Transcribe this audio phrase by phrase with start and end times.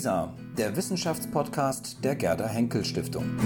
[0.00, 3.36] WISA, der Wissenschaftspodcast der Gerda Henkel Stiftung.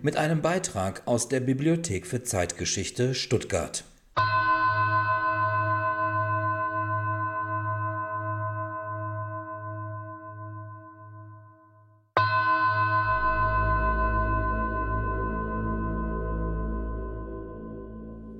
[0.00, 3.84] Mit einem Beitrag aus der Bibliothek für Zeitgeschichte Stuttgart.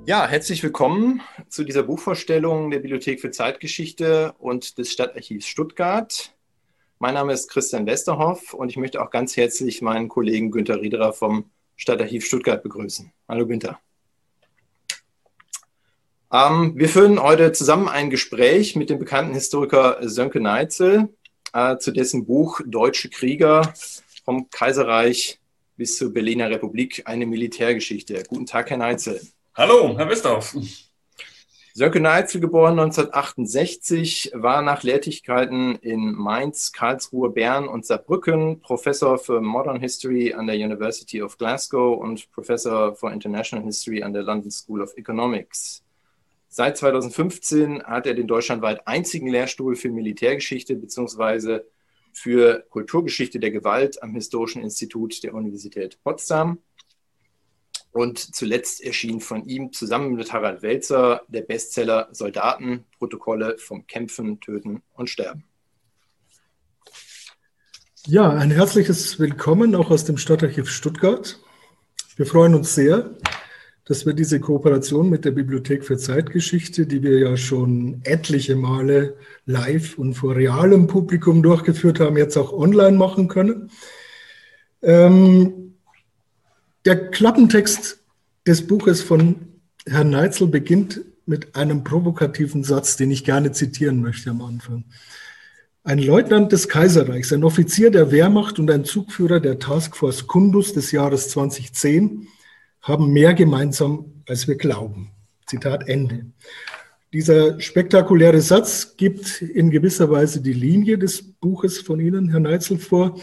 [0.06, 6.34] Ja, herzlich willkommen zu dieser Buchvorstellung der Bibliothek für Zeitgeschichte und des Stadtarchivs Stuttgart.
[7.02, 11.14] Mein Name ist Christian Westerhoff und ich möchte auch ganz herzlich meinen Kollegen Günter Riederer
[11.14, 13.10] vom Stadtarchiv Stuttgart begrüßen.
[13.26, 13.80] Hallo Günter.
[16.30, 21.08] Ähm, wir führen heute zusammen ein Gespräch mit dem bekannten Historiker Sönke Neitzel
[21.54, 23.72] äh, zu dessen Buch Deutsche Krieger
[24.26, 25.40] vom Kaiserreich
[25.78, 28.24] bis zur Berliner Republik, eine Militärgeschichte.
[28.28, 29.22] Guten Tag, Herr Neitzel.
[29.54, 30.54] Hallo, Herr Westhoff.
[31.72, 39.40] Sönke Neitzel, geboren 1968, war nach Lehrtätigkeiten in Mainz, Karlsruhe, Bern und Saarbrücken Professor für
[39.40, 44.50] Modern History an der University of Glasgow und Professor for International History an der London
[44.50, 45.84] School of Economics.
[46.48, 51.60] Seit 2015 hat er den deutschlandweit einzigen Lehrstuhl für Militärgeschichte bzw.
[52.12, 56.58] für Kulturgeschichte der Gewalt am Historischen Institut der Universität Potsdam
[57.92, 64.40] und zuletzt erschien von ihm zusammen mit Harald Welzer der Bestseller Soldaten, Protokolle vom Kämpfen,
[64.40, 65.44] Töten und Sterben.
[68.06, 71.38] Ja, ein herzliches Willkommen auch aus dem Stadtarchiv Stuttgart.
[72.16, 73.10] Wir freuen uns sehr,
[73.84, 79.16] dass wir diese Kooperation mit der Bibliothek für Zeitgeschichte, die wir ja schon etliche Male
[79.46, 83.70] live und vor realem Publikum durchgeführt haben, jetzt auch online machen können.
[84.80, 85.69] Ähm,
[86.84, 87.98] der Klappentext
[88.46, 89.36] des Buches von
[89.86, 94.84] Herrn Neitzel beginnt mit einem provokativen Satz, den ich gerne zitieren möchte am Anfang.
[95.82, 100.92] Ein Leutnant des Kaiserreichs, ein Offizier der Wehrmacht und ein Zugführer der Taskforce Kundus des
[100.92, 102.28] Jahres 2010
[102.82, 105.10] haben mehr gemeinsam, als wir glauben.
[105.46, 106.26] Zitat Ende.
[107.12, 112.78] Dieser spektakuläre Satz gibt in gewisser Weise die Linie des Buches von Ihnen, Herr Neitzel,
[112.78, 113.18] vor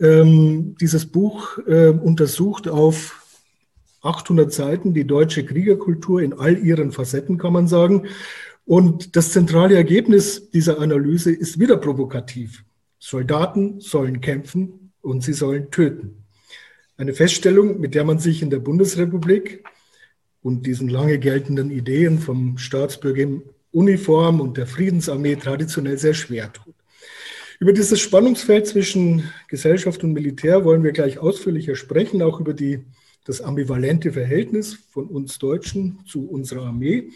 [0.00, 3.24] ähm, dieses Buch äh, untersucht auf
[4.02, 8.08] 800 Seiten die deutsche Kriegerkultur in all ihren Facetten, kann man sagen.
[8.64, 12.64] Und das zentrale Ergebnis dieser Analyse ist wieder provokativ.
[12.98, 16.24] Soldaten sollen kämpfen und sie sollen töten.
[16.96, 19.62] Eine Feststellung, mit der man sich in der Bundesrepublik
[20.42, 26.52] und diesen lange geltenden Ideen vom Staatsbürger in Uniform und der Friedensarmee traditionell sehr schwer
[26.52, 26.74] tut.
[27.60, 32.84] Über dieses Spannungsfeld zwischen Gesellschaft und Militär wollen wir gleich ausführlicher sprechen, auch über die,
[33.24, 37.10] das ambivalente Verhältnis von uns Deutschen zu unserer Armee.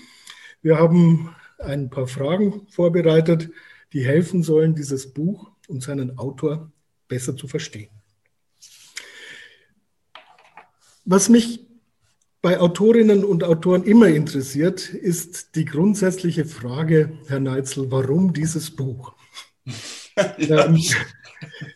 [0.60, 3.50] Wir haben ein paar Fragen vorbereitet,
[3.92, 6.72] die helfen sollen, dieses Buch und seinen Autor
[7.06, 7.90] besser zu verstehen.
[11.04, 11.60] Was mich
[12.42, 19.14] bei Autorinnen und Autoren immer interessiert, ist die grundsätzliche Frage, Herr Neitzel, warum dieses Buch?
[20.38, 20.66] ja.
[20.66, 20.76] ähm,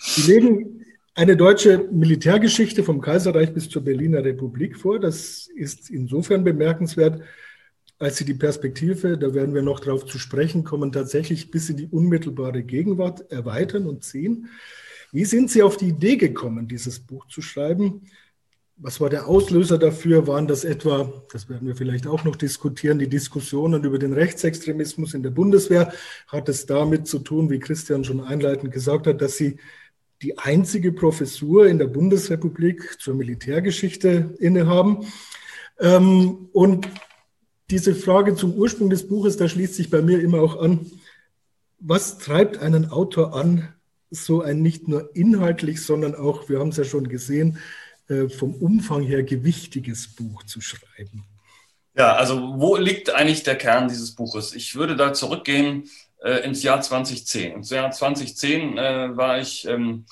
[0.01, 0.85] Sie legen
[1.15, 4.99] eine deutsche Militärgeschichte vom Kaiserreich bis zur Berliner Republik vor.
[4.99, 7.23] Das ist insofern bemerkenswert,
[8.01, 11.77] als Sie die Perspektive, da werden wir noch darauf zu sprechen kommen, tatsächlich bis in
[11.77, 14.49] die unmittelbare Gegenwart erweitern und ziehen.
[15.13, 18.03] Wie sind Sie auf die Idee gekommen, dieses Buch zu schreiben?
[18.79, 20.27] Was war der Auslöser dafür?
[20.27, 25.15] Waren das etwa, das werden wir vielleicht auch noch diskutieren, die Diskussionen über den Rechtsextremismus
[25.15, 25.95] in der Bundeswehr?
[26.27, 29.57] Hat es damit zu tun, wie Christian schon einleitend gesagt hat, dass Sie
[30.21, 35.07] die einzige Professur in der Bundesrepublik zur Militärgeschichte innehaben?
[35.81, 36.87] Ähm, und
[37.71, 40.85] diese Frage zum Ursprung des Buches, da schließt sich bei mir immer auch an,
[41.79, 43.69] was treibt einen Autor an,
[44.11, 47.59] so ein nicht nur inhaltlich, sondern auch, wir haben es ja schon gesehen,
[48.09, 51.25] äh, vom Umfang her gewichtiges Buch zu schreiben?
[51.97, 54.55] Ja, also wo liegt eigentlich der Kern dieses Buches?
[54.55, 55.89] Ich würde da zurückgehen
[56.23, 57.55] äh, ins Jahr 2010.
[57.55, 60.05] Ins Jahr 2010 äh, war ich ähm,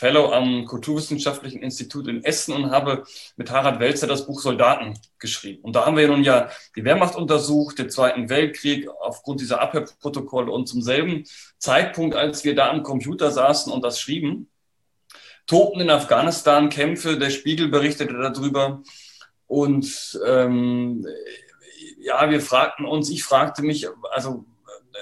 [0.00, 3.04] Fellow am Kulturwissenschaftlichen Institut in Essen und habe
[3.36, 5.62] mit Harald Welzer das Buch Soldaten geschrieben.
[5.62, 10.52] Und da haben wir nun ja die Wehrmacht untersucht, den Zweiten Weltkrieg aufgrund dieser Abhörprotokolle
[10.52, 11.24] und zum selben
[11.58, 14.49] Zeitpunkt, als wir da am Computer saßen und das schrieben,
[15.50, 17.18] tobten in Afghanistan Kämpfe.
[17.18, 18.82] Der Spiegel berichtete darüber.
[19.48, 21.04] Und ähm,
[21.98, 24.44] ja, wir fragten uns, ich fragte mich, also
[24.92, 24.98] äh,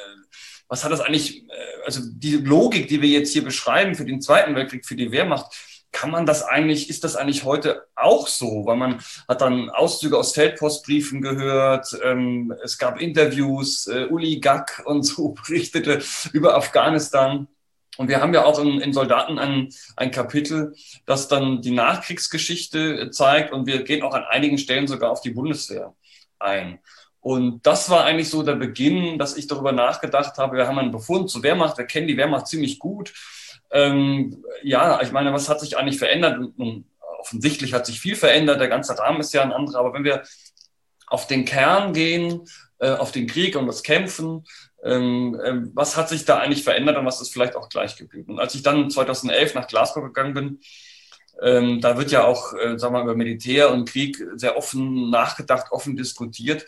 [0.69, 4.23] was hat das eigentlich, äh, also die Logik, die wir jetzt hier beschreiben für den
[4.23, 5.55] Zweiten Weltkrieg, für die Wehrmacht,
[5.93, 8.65] kann man das eigentlich, ist das eigentlich heute auch so?
[8.65, 14.83] Weil man hat dann Auszüge aus Feldpostbriefen gehört, ähm, es gab Interviews, äh, Uli Gack
[14.87, 16.03] und so berichtete
[16.33, 17.49] über Afghanistan.
[17.99, 20.75] Und wir haben ja auch in, in Soldaten ein, ein Kapitel,
[21.05, 25.31] das dann die Nachkriegsgeschichte zeigt und wir gehen auch an einigen Stellen sogar auf die
[25.31, 25.95] Bundeswehr
[26.39, 26.79] ein.
[27.21, 30.56] Und das war eigentlich so der Beginn, dass ich darüber nachgedacht habe.
[30.56, 33.12] Wir haben einen Befund zur Wehrmacht, wir kennen die Wehrmacht ziemlich gut.
[33.73, 36.39] Ähm, ja, ich meine, was hat sich eigentlich verändert?
[36.56, 36.87] Und
[37.19, 39.81] offensichtlich hat sich viel verändert, der ganze Rahmen ist ja ein anderer.
[39.81, 40.23] Aber wenn wir
[41.09, 42.45] auf den Kern gehen,
[42.79, 44.45] äh, auf den Krieg und das Kämpfen,
[44.82, 48.32] ähm, ähm, was hat sich da eigentlich verändert und was ist vielleicht auch gleich geblieben?
[48.32, 50.60] Und als ich dann 2011 nach Glasgow gegangen bin,
[51.40, 55.10] ähm, da wird ja auch, äh, sagen wir mal, über Militär und Krieg sehr offen
[55.10, 56.66] nachgedacht, offen diskutiert.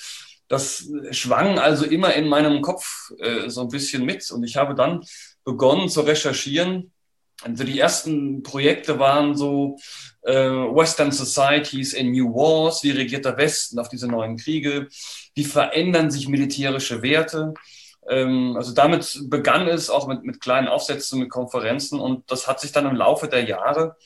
[0.48, 4.30] Das schwang also immer in meinem Kopf äh, so ein bisschen mit.
[4.30, 5.04] Und ich habe dann
[5.44, 6.92] begonnen zu recherchieren.
[7.42, 9.78] Also die ersten Projekte waren so
[10.22, 14.88] äh, Western Societies in New Wars, wie regiert der Westen auf diese neuen Kriege,
[15.34, 17.54] wie verändern sich militärische Werte.
[18.08, 22.60] Ähm, also damit begann es auch mit, mit kleinen Aufsätzen, mit Konferenzen und das hat
[22.60, 23.96] sich dann im Laufe der Jahre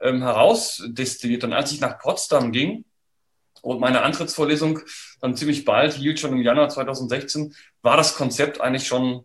[0.00, 1.44] ähm, herausdestilliert.
[1.44, 2.84] Und als ich nach Potsdam ging
[3.62, 4.80] und meine Antrittsvorlesung
[5.20, 9.24] dann ziemlich bald hielt, schon im Januar 2016, war das Konzept eigentlich schon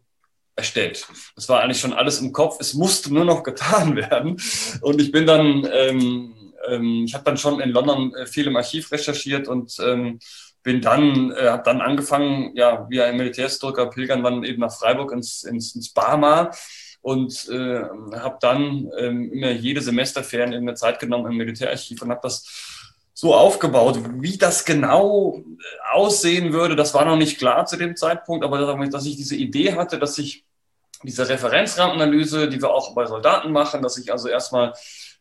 [0.56, 1.08] erstellt.
[1.36, 2.58] Es war eigentlich schon alles im Kopf.
[2.60, 4.42] Es musste nur noch getan werden.
[4.82, 8.56] Und ich bin dann, ähm, ähm, ich habe dann schon in London äh, viel im
[8.56, 10.20] Archiv recherchiert und ähm,
[10.68, 15.14] bin dann, äh, habe dann angefangen, ja, wie ein Militärhistoriker pilgern dann eben nach Freiburg
[15.14, 16.54] ins, ins, ins Barmar
[17.00, 17.84] und äh,
[18.18, 22.46] habe dann ähm, immer jede Semesterferien in der Zeit genommen im Militärarchiv und habe das
[23.14, 23.98] so aufgebaut.
[24.16, 28.86] Wie das genau äh, aussehen würde, das war noch nicht klar zu dem Zeitpunkt, aber
[28.88, 30.44] dass ich diese Idee hatte, dass ich
[31.02, 34.74] diese Referenzrahmenanalyse, die wir auch bei Soldaten machen, dass ich also erstmal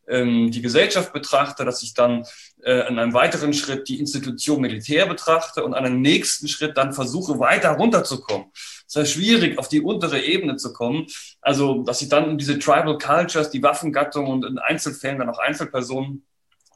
[0.09, 2.25] ähm, die Gesellschaft betrachte, dass ich dann
[2.63, 6.93] äh, in einem weiteren Schritt die Institution Militär betrachte und an einem nächsten Schritt dann
[6.93, 8.49] versuche, weiter runterzukommen.
[8.89, 11.07] Es ist schwierig, auf die untere Ebene zu kommen.
[11.41, 16.25] Also, dass ich dann diese Tribal Cultures, die Waffengattung und in Einzelfällen dann auch Einzelpersonen,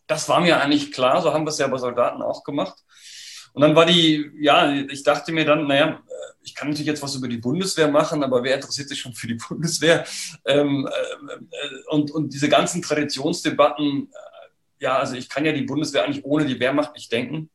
[0.07, 1.23] das war mir eigentlich klar.
[1.23, 2.79] So haben wir es ja bei Soldaten auch gemacht.
[3.53, 6.01] Und dann war die, ja, ich dachte mir dann, naja,
[6.43, 9.27] ich kann natürlich jetzt was über die Bundeswehr machen, aber wer interessiert sich schon für
[9.27, 10.05] die Bundeswehr?
[10.45, 16.05] Ähm, äh, und, und diese ganzen Traditionsdebatten, äh, ja, also ich kann ja die Bundeswehr
[16.05, 17.51] eigentlich ohne die Wehrmacht nicht denken.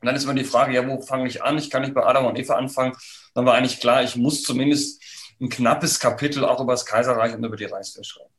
[0.00, 1.58] Und dann ist immer die Frage, ja, wo fange ich an?
[1.58, 2.96] Ich kann nicht bei Adam und Eva anfangen.
[3.34, 5.02] Dann war eigentlich klar, ich muss zumindest
[5.40, 8.29] ein knappes Kapitel auch über das Kaiserreich und über die Reichswehr schreiben.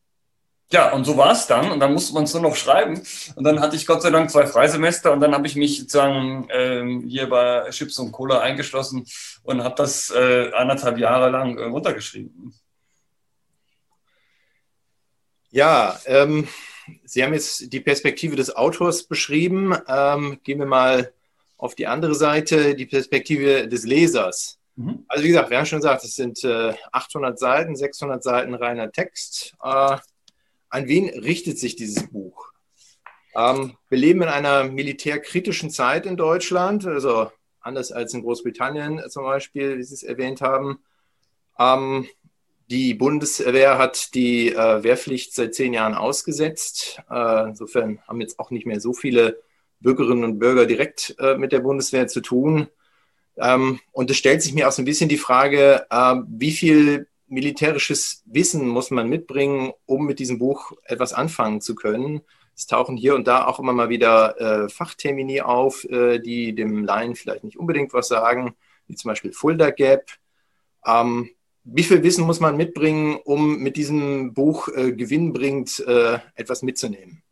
[0.72, 1.70] Ja, und so war es dann.
[1.72, 3.02] Und dann musste man es nur noch schreiben.
[3.36, 6.48] Und dann hatte ich Gott sei Dank zwei Freisemester und dann habe ich mich sozusagen
[6.50, 9.06] ähm, hier bei Chips und Cola eingeschlossen
[9.44, 12.54] und habe das äh, anderthalb Jahre lang äh, runtergeschrieben.
[15.50, 16.48] Ja, ähm,
[17.04, 19.76] Sie haben jetzt die Perspektive des Autors beschrieben.
[19.88, 21.14] Ähm, gehen wir mal
[21.58, 24.58] auf die andere Seite, die Perspektive des Lesers.
[24.76, 25.06] Mhm.
[25.08, 28.92] Also wie gesagt, wir haben schon gesagt, es sind äh, 800 Seiten, 600 Seiten reiner
[28.92, 29.54] Text.
[29.62, 29.98] Äh,
[30.72, 32.52] an wen richtet sich dieses Buch?
[33.36, 37.30] Ähm, wir leben in einer militärkritischen Zeit in Deutschland, also
[37.60, 40.80] anders als in Großbritannien zum Beispiel, wie Sie es erwähnt haben.
[41.60, 42.08] Ähm,
[42.70, 47.02] die Bundeswehr hat die äh, Wehrpflicht seit zehn Jahren ausgesetzt.
[47.10, 49.42] Äh, insofern haben jetzt auch nicht mehr so viele
[49.82, 52.68] Bürgerinnen und Bürger direkt äh, mit der Bundeswehr zu tun.
[53.38, 57.08] Ähm, und es stellt sich mir auch so ein bisschen die Frage, äh, wie viel
[57.32, 62.22] militärisches Wissen muss man mitbringen, um mit diesem Buch etwas anfangen zu können.
[62.56, 66.84] Es tauchen hier und da auch immer mal wieder äh, Fachtermini auf, äh, die dem
[66.84, 68.56] Laien vielleicht nicht unbedingt was sagen,
[68.88, 70.12] wie zum Beispiel Fulda Gap.
[70.86, 71.30] Ähm,
[71.64, 77.24] wie viel Wissen muss man mitbringen, um mit diesem Buch äh, gewinnbringend äh, etwas mitzunehmen?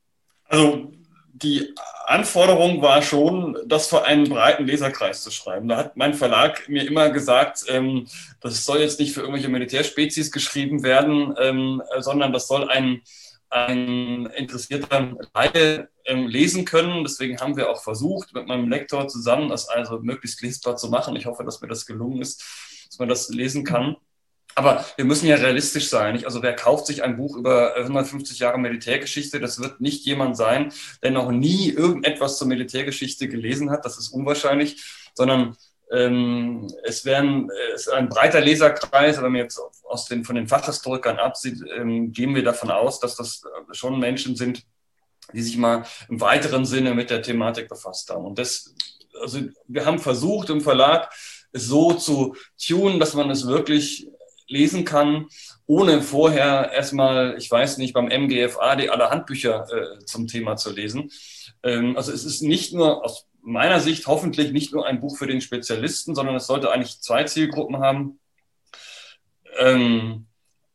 [0.46, 0.92] Also
[1.42, 1.74] die
[2.06, 5.68] Anforderung war schon, das für einen breiten Leserkreis zu schreiben.
[5.68, 8.08] Da hat mein Verlag mir immer gesagt, ähm,
[8.42, 13.02] das soll jetzt nicht für irgendwelche Militärspezies geschrieben werden, ähm, sondern das soll ein,
[13.50, 17.04] ein interessierter Laie ähm, lesen können.
[17.04, 21.16] Deswegen haben wir auch versucht, mit meinem Lektor zusammen das also möglichst lesbar zu machen.
[21.16, 22.44] Ich hoffe, dass mir das gelungen ist,
[22.88, 23.96] dass man das lesen kann.
[24.60, 26.16] Aber wir müssen ja realistisch sein.
[26.16, 26.26] Nicht?
[26.26, 29.40] Also wer kauft sich ein Buch über 150 Jahre Militärgeschichte?
[29.40, 33.86] Das wird nicht jemand sein, der noch nie irgendetwas zur Militärgeschichte gelesen hat.
[33.86, 35.56] Das ist unwahrscheinlich, sondern
[35.94, 39.16] ähm, es werden es ist ein breiter Leserkreis.
[39.16, 43.16] Wenn man jetzt aus den, von den Fachhistorikern absieht, ähm, gehen wir davon aus, dass
[43.16, 44.66] das schon Menschen sind,
[45.32, 48.26] die sich mal im weiteren Sinne mit der Thematik befasst haben.
[48.26, 48.76] Und das,
[49.22, 49.40] also
[49.70, 51.14] wir haben versucht im Verlag,
[51.54, 54.10] es so zu tunen, dass man es wirklich
[54.50, 55.28] lesen kann,
[55.66, 60.72] ohne vorher erstmal, ich weiß nicht, beim MGFA die alle Handbücher äh, zum Thema zu
[60.72, 61.12] lesen.
[61.64, 65.28] Ähm, also es ist nicht nur aus meiner Sicht hoffentlich nicht nur ein Buch für
[65.28, 68.20] den Spezialisten, sondern es sollte eigentlich zwei Zielgruppen haben.
[69.58, 70.26] Ähm,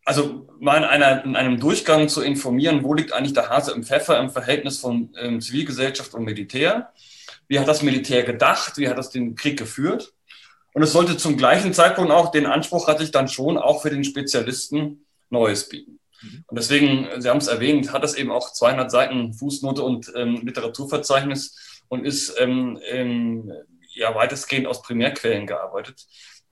[0.05, 3.85] also mal in, einer, in einem Durchgang zu informieren, wo liegt eigentlich der Hase im
[3.85, 6.93] Pfeffer im Verhältnis von ähm, Zivilgesellschaft und Militär.
[7.49, 8.79] Wie hat das Militär gedacht?
[8.79, 10.14] Wie hat das den Krieg geführt?
[10.75, 13.91] Und es sollte zum gleichen Zeitpunkt auch, den Anspruch hatte ich dann schon, auch für
[13.91, 15.99] den Spezialisten Neues bieten.
[16.21, 16.45] Mhm.
[16.47, 20.43] Und deswegen, Sie haben es erwähnt, hat es eben auch 200 Seiten Fußnote und ähm,
[20.45, 23.51] Literaturverzeichnis und ist ähm, ähm,
[23.95, 26.05] ja weitestgehend aus Primärquellen gearbeitet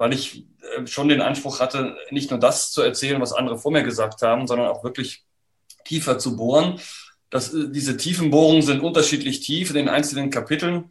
[0.02, 0.44] weil ich
[0.76, 4.20] äh, schon den Anspruch hatte, nicht nur das zu erzählen, was andere vor mir gesagt
[4.22, 5.22] haben, sondern auch wirklich
[5.84, 6.80] tiefer zu bohren.
[7.30, 10.90] Das, äh, diese Tiefenbohrungen sind unterschiedlich tief in den einzelnen Kapiteln.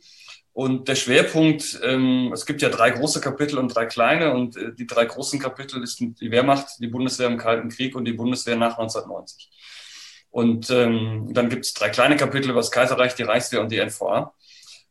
[0.53, 4.33] Und der Schwerpunkt, ähm, es gibt ja drei große Kapitel und drei kleine.
[4.33, 8.05] Und äh, die drei großen Kapitel ist die Wehrmacht, die Bundeswehr im Kalten Krieg und
[8.05, 9.49] die Bundeswehr nach 1990.
[10.29, 13.79] Und ähm, dann gibt es drei kleine Kapitel über das Kaiserreich, die Reichswehr und die
[13.79, 14.33] NVA.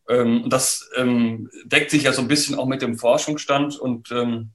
[0.08, 4.50] Ähm, das ähm, deckt sich ja so ein bisschen auch mit dem Forschungsstand und ähm,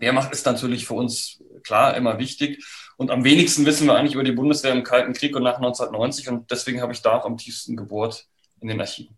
[0.00, 2.64] Wehrmacht ist natürlich für uns klar immer wichtig.
[2.96, 6.28] Und am wenigsten wissen wir eigentlich über die Bundeswehr im Kalten Krieg und nach 1990
[6.28, 8.26] und deswegen habe ich da auch am tiefsten gebohrt
[8.60, 9.16] in den Archiven.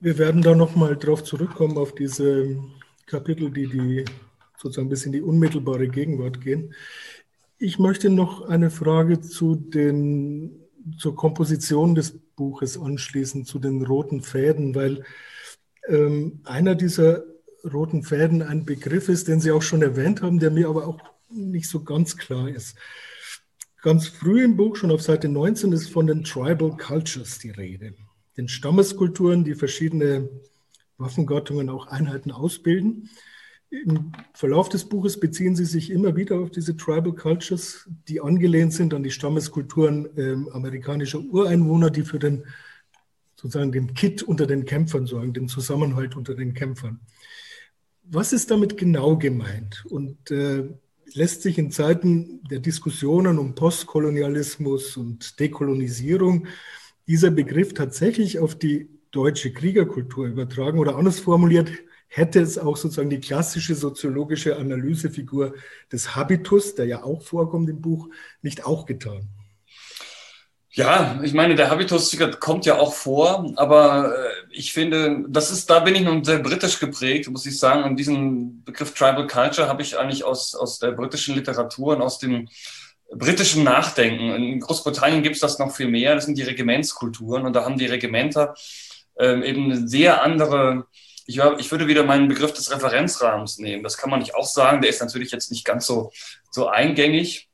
[0.00, 2.56] Wir werden da nochmal drauf zurückkommen, auf diese
[3.06, 4.04] Kapitel, die, die
[4.56, 6.72] sozusagen bis in die unmittelbare Gegenwart gehen.
[7.58, 14.22] Ich möchte noch eine Frage zu den zur Komposition des Buches anschließen, zu den roten
[14.22, 15.04] Fäden, weil
[15.88, 17.24] ähm, einer dieser
[17.64, 21.00] roten Fäden ein Begriff ist, den Sie auch schon erwähnt haben, der mir aber auch
[21.30, 22.76] nicht so ganz klar ist.
[23.82, 27.94] Ganz früh im Buch, schon auf Seite 19, ist von den Tribal Cultures die Rede,
[28.38, 30.30] den Stammeskulturen, die verschiedene
[30.96, 33.10] Waffengattungen auch Einheiten ausbilden.
[33.70, 38.72] Im Verlauf des Buches beziehen sie sich immer wieder auf diese Tribal Cultures, die angelehnt
[38.72, 42.44] sind an die Stammeskulturen äh, amerikanischer Ureinwohner, die für den
[43.36, 47.00] sozusagen den Kit unter den Kämpfern sorgen, den Zusammenhalt unter den Kämpfern.
[48.04, 49.84] Was ist damit genau gemeint?
[49.90, 50.64] Und äh,
[51.12, 56.46] lässt sich in Zeiten der Diskussionen um Postkolonialismus und Dekolonisierung
[57.08, 61.70] dieser Begriff tatsächlich auf die deutsche Kriegerkultur übertragen oder anders formuliert,
[62.06, 65.54] hätte es auch sozusagen die klassische soziologische Analysefigur
[65.90, 68.08] des Habitus, der ja auch vorkommt im Buch,
[68.42, 69.28] nicht auch getan.
[70.70, 75.68] Ja, ich meine, der Habitus kommt ja auch vor, aber äh, ich finde, das ist,
[75.68, 77.82] da bin ich nun sehr britisch geprägt, muss ich sagen.
[77.82, 82.18] Und diesen Begriff Tribal Culture habe ich eigentlich aus, aus der britischen Literatur und aus
[82.18, 82.48] dem
[83.10, 84.34] britischen Nachdenken.
[84.34, 87.78] In Großbritannien gibt es das noch viel mehr, das sind die Regimentskulturen und da haben
[87.78, 88.54] die Regimenter
[89.18, 90.86] ähm, eben sehr andere
[91.28, 93.82] ich, ich würde wieder meinen Begriff des Referenzrahmens nehmen.
[93.82, 94.80] Das kann man nicht auch sagen.
[94.80, 96.10] Der ist natürlich jetzt nicht ganz so,
[96.50, 97.50] so eingängig.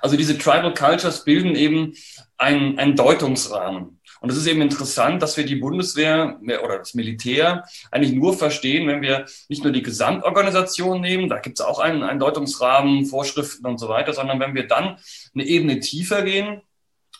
[0.00, 1.94] Also diese Tribal Cultures bilden eben
[2.36, 3.97] einen, einen Deutungsrahmen.
[4.20, 8.88] Und es ist eben interessant, dass wir die Bundeswehr oder das Militär eigentlich nur verstehen,
[8.88, 13.66] wenn wir nicht nur die Gesamtorganisation nehmen, da gibt es auch einen, einen Deutungsrahmen, Vorschriften
[13.66, 14.98] und so weiter, sondern wenn wir dann
[15.34, 16.62] eine Ebene tiefer gehen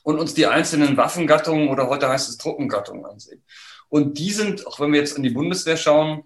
[0.03, 3.43] und uns die einzelnen Waffengattungen oder heute heißt es Truppengattungen ansehen.
[3.89, 6.25] Und die sind, auch wenn wir jetzt in die Bundeswehr schauen,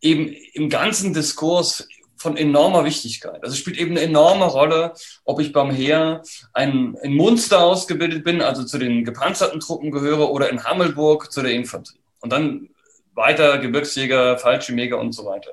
[0.00, 3.42] eben im ganzen Diskurs von enormer Wichtigkeit.
[3.42, 4.92] Also es spielt eben eine enorme Rolle,
[5.24, 10.30] ob ich beim Heer ein, ein Munster ausgebildet bin, also zu den gepanzerten Truppen gehöre,
[10.30, 12.00] oder in Hammelburg zu der Infanterie.
[12.20, 12.70] Und dann
[13.14, 15.52] weiter Gebirgsjäger, Fallschirmjäger und so weiter.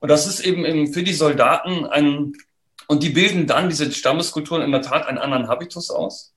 [0.00, 2.32] Und das ist eben für die Soldaten ein,
[2.86, 6.34] und die bilden dann diese Stammeskulturen in der Tat einen anderen Habitus aus.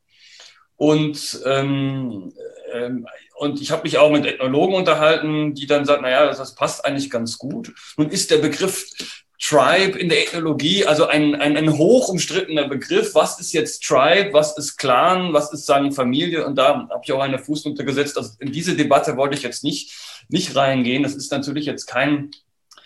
[0.78, 2.32] Und ähm,
[2.72, 6.86] ähm, und ich habe mich auch mit Ethnologen unterhalten, die dann sagen, naja, das passt
[6.86, 7.74] eigentlich ganz gut.
[7.96, 8.90] Nun ist der Begriff
[9.40, 13.14] Tribe in der Ethnologie, also ein, ein, ein hoch umstrittener Begriff.
[13.14, 14.34] Was ist jetzt Tribe?
[14.34, 15.32] Was ist Clan?
[15.32, 16.46] Was ist sagen Familie?
[16.46, 18.18] Und da habe ich auch eine Fußnote gesetzt.
[18.18, 19.94] Also in diese Debatte wollte ich jetzt nicht,
[20.28, 21.04] nicht reingehen.
[21.04, 22.32] Das ist natürlich jetzt kein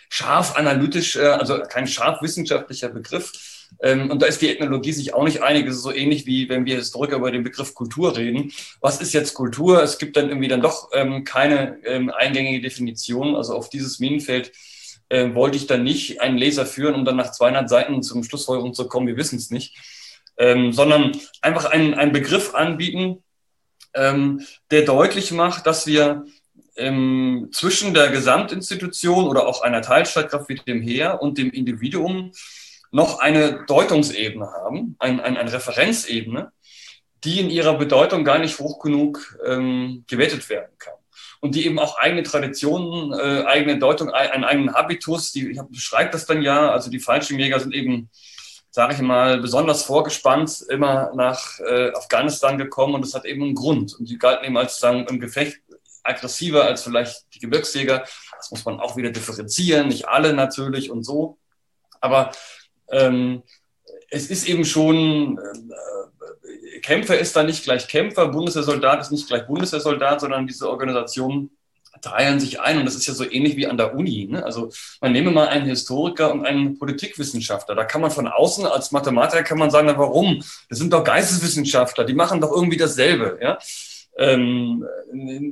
[0.10, 3.32] scharf analytisch, äh, also kein scharf wissenschaftlicher Begriff.
[3.82, 5.66] Ähm, und da ist die Ethnologie sich auch nicht einig.
[5.68, 8.52] Es ist so ähnlich wie wenn wir Historiker über den Begriff Kultur reden.
[8.82, 9.82] Was ist jetzt Kultur?
[9.82, 13.38] Es gibt dann irgendwie dann doch ähm, keine ähm, eingängige Definition.
[13.38, 14.52] Also auf dieses Minenfeld
[15.12, 18.74] äh, wollte ich dann nicht einen Leser führen, um dann nach 200 Seiten zum Schlussfolgerung
[18.74, 19.76] zu kommen, wir wissen es nicht,
[20.38, 23.22] ähm, sondern einfach einen, einen Begriff anbieten,
[23.94, 26.26] ähm, der deutlich macht, dass wir
[26.78, 32.32] ähm, zwischen der Gesamtinstitution oder auch einer Teilstreitkraft wie dem Heer und dem Individuum
[32.92, 36.54] noch eine Deutungsebene haben, ein, ein, eine Referenzebene,
[37.26, 41.01] die in ihrer Bedeutung gar nicht hoch genug ähm, gewertet werden kann.
[41.42, 46.12] Und die eben auch eigene Traditionen, äh, eigene Deutung, einen eigenen Habitus, die, ich beschreibe
[46.12, 48.10] das dann ja, also die Fallschirmjäger sind eben,
[48.70, 53.56] sage ich mal, besonders vorgespannt immer nach äh, Afghanistan gekommen und das hat eben einen
[53.56, 53.96] Grund.
[53.96, 55.62] Und die galten eben als sagen, im Gefecht
[56.04, 58.06] aggressiver als vielleicht die Gebirgsjäger.
[58.38, 61.38] Das muss man auch wieder differenzieren, nicht alle natürlich und so.
[62.00, 62.32] Aber
[62.90, 63.44] ähm,
[64.10, 66.11] es ist eben schon, äh,
[66.82, 71.52] Kämpfer ist da nicht gleich Kämpfer, Bundeswehrsoldat ist nicht gleich Bundeswehrsoldat, sondern diese Organisationen
[72.02, 74.28] teilen sich ein und das ist ja so ähnlich wie an der Uni.
[74.30, 74.44] Ne?
[74.44, 77.76] Also man nehme mal einen Historiker und einen Politikwissenschaftler.
[77.76, 80.44] Da kann man von außen als Mathematiker kann man sagen, na, warum?
[80.70, 83.38] Das sind doch Geisteswissenschaftler, die machen doch irgendwie dasselbe.
[83.42, 83.60] Ja?
[84.18, 84.86] Ähm,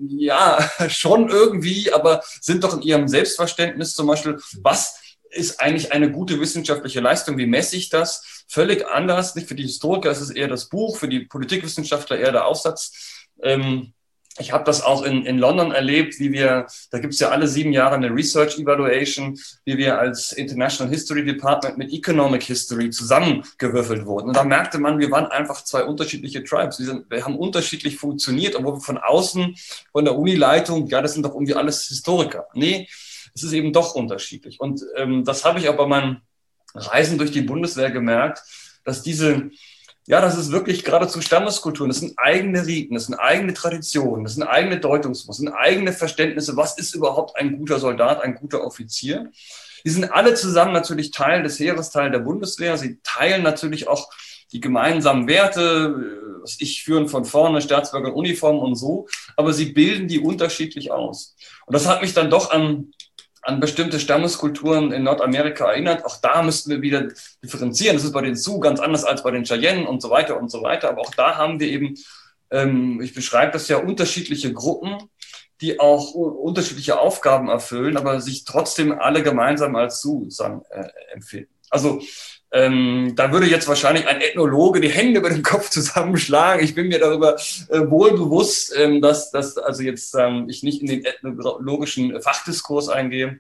[0.10, 5.00] ja, schon irgendwie, aber sind doch in ihrem Selbstverständnis zum Beispiel, was
[5.32, 7.38] ist eigentlich eine gute wissenschaftliche Leistung?
[7.38, 8.46] Wie messe ich das?
[8.48, 9.36] Völlig anders.
[9.36, 13.28] Nicht für die Historiker ist es eher das Buch, für die Politikwissenschaftler eher der Aufsatz.
[13.42, 13.94] Ähm,
[14.40, 17.48] ich habe das auch in, in London erlebt, wie wir, da gibt es ja alle
[17.48, 24.06] sieben Jahre eine Research Evaluation, wie wir als International History Department mit Economic History zusammengewürfelt
[24.06, 24.30] wurden.
[24.30, 26.80] Und da merkte man, wir waren einfach zwei unterschiedliche Tribes.
[26.80, 29.56] Wir, sind, wir haben unterschiedlich funktioniert, obwohl wir von außen,
[29.92, 32.48] von der Unileitung, ja, das sind doch irgendwie alles Historiker.
[32.54, 32.88] Nee,
[33.34, 34.60] es ist eben doch unterschiedlich.
[34.60, 36.22] Und ähm, das habe ich auch bei meinen
[36.74, 38.42] Reisen durch die Bundeswehr gemerkt,
[38.84, 39.50] dass diese
[40.10, 41.92] ja, das ist wirklich geradezu Stammeskulturen.
[41.92, 45.94] Das sind eigene Riten, das sind eigene Traditionen, das sind eigene Deutungsmuster, das sind eigene
[45.94, 46.58] Verständnisse.
[46.58, 49.30] Was ist überhaupt ein guter Soldat, ein guter Offizier?
[49.86, 52.76] Die sind alle zusammen natürlich Teil des Heeres, Teil der Bundeswehr.
[52.80, 54.10] Sie teilen natürlich auch
[54.52, 59.08] die gemeinsamen Werte, was ich führen von vorne, Staatsbürger in Uniform und so.
[59.36, 61.36] Aber sie bilden die unterschiedlich aus.
[61.68, 62.94] Und das hat mich dann doch an
[63.50, 66.06] an bestimmte Stammeskulturen in Nordamerika erinnert.
[66.06, 67.08] Auch da müssten wir wieder
[67.44, 67.96] differenzieren.
[67.96, 70.50] Das ist bei den Sioux ganz anders als bei den Cheyenne und so weiter und
[70.52, 70.90] so weiter.
[70.90, 71.96] Aber auch da haben wir eben,
[72.52, 74.98] ähm, ich beschreibe das ja, unterschiedliche Gruppen,
[75.62, 81.54] die auch unterschiedliche Aufgaben erfüllen, aber sich trotzdem alle gemeinsam als Sioux sagen, äh, empfinden.
[81.72, 82.02] Also
[82.52, 86.64] ähm, da würde jetzt wahrscheinlich ein Ethnologe die Hände über den Kopf zusammenschlagen.
[86.64, 87.36] Ich bin mir darüber
[87.70, 92.90] äh, wohl bewusst, ähm, dass, dass also jetzt ähm, ich nicht in den ethnologischen Fachdiskurs
[92.90, 93.40] eingehe.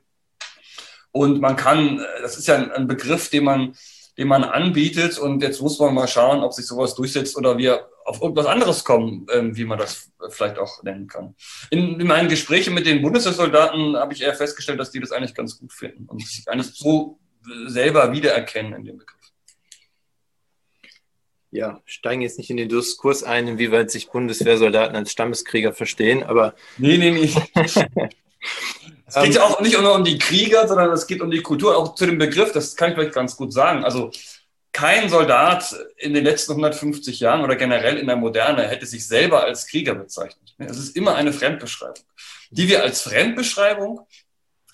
[1.11, 3.75] Und man kann, äh, das ist ja ein, ein, Begriff, den man,
[4.17, 5.17] den man anbietet.
[5.17, 8.83] Und jetzt muss man mal schauen, ob sich sowas durchsetzt oder wir auf irgendwas anderes
[8.83, 11.35] kommen, ähm, wie man das vielleicht auch nennen kann.
[11.71, 15.33] In, in meinen Gesprächen mit den Bundeswehrsoldaten habe ich eher festgestellt, dass die das eigentlich
[15.33, 17.19] ganz gut finden und sich eigentlich so
[17.67, 19.19] selber wiedererkennen in dem Begriff.
[21.51, 26.53] Ja, steigen jetzt nicht in den Diskurs ein, inwieweit sich Bundeswehrsoldaten als Stammeskrieger verstehen, aber.
[26.77, 27.33] Nee, nee, nee.
[29.07, 31.75] es geht ja auch nicht nur um die Krieger, sondern es geht um die Kultur,
[31.75, 33.83] auch zu dem Begriff, das kann ich vielleicht ganz gut sagen.
[33.83, 34.11] Also
[34.71, 39.43] kein Soldat in den letzten 150 Jahren oder generell in der Moderne hätte sich selber
[39.43, 40.53] als Krieger bezeichnet.
[40.59, 42.03] Es ist immer eine Fremdbeschreibung,
[42.51, 44.05] die wir als Fremdbeschreibung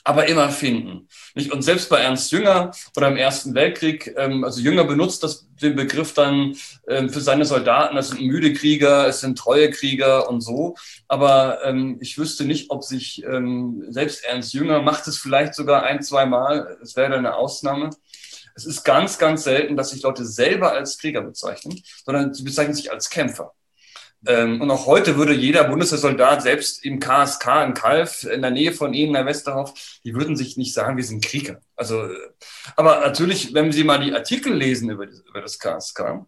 [0.05, 1.09] aber immer finden.
[1.33, 1.51] Nicht?
[1.51, 5.75] Und selbst bei Ernst Jünger oder im Ersten Weltkrieg, ähm, also Jünger benutzt das, den
[5.75, 6.55] Begriff dann
[6.87, 10.75] ähm, für seine Soldaten, das sind müde Krieger, es sind treue Krieger und so.
[11.07, 15.83] Aber ähm, ich wüsste nicht, ob sich ähm, selbst Ernst Jünger macht es vielleicht sogar
[15.83, 17.89] ein, zwei Mal, es wäre eine Ausnahme.
[18.53, 22.75] Es ist ganz, ganz selten, dass sich Leute selber als Krieger bezeichnen, sondern sie bezeichnen
[22.75, 23.53] sich als Kämpfer.
[24.27, 28.71] Ähm, und auch heute würde jeder Bundeswehrsoldat, selbst im KSK in Kalf, in der Nähe
[28.71, 31.59] von Ihnen, Herr Westerhoff, die würden sich nicht sagen, wir sind Krieger.
[31.75, 32.17] Also, äh,
[32.75, 36.25] aber natürlich, wenn Sie mal die Artikel lesen über, über das KSK,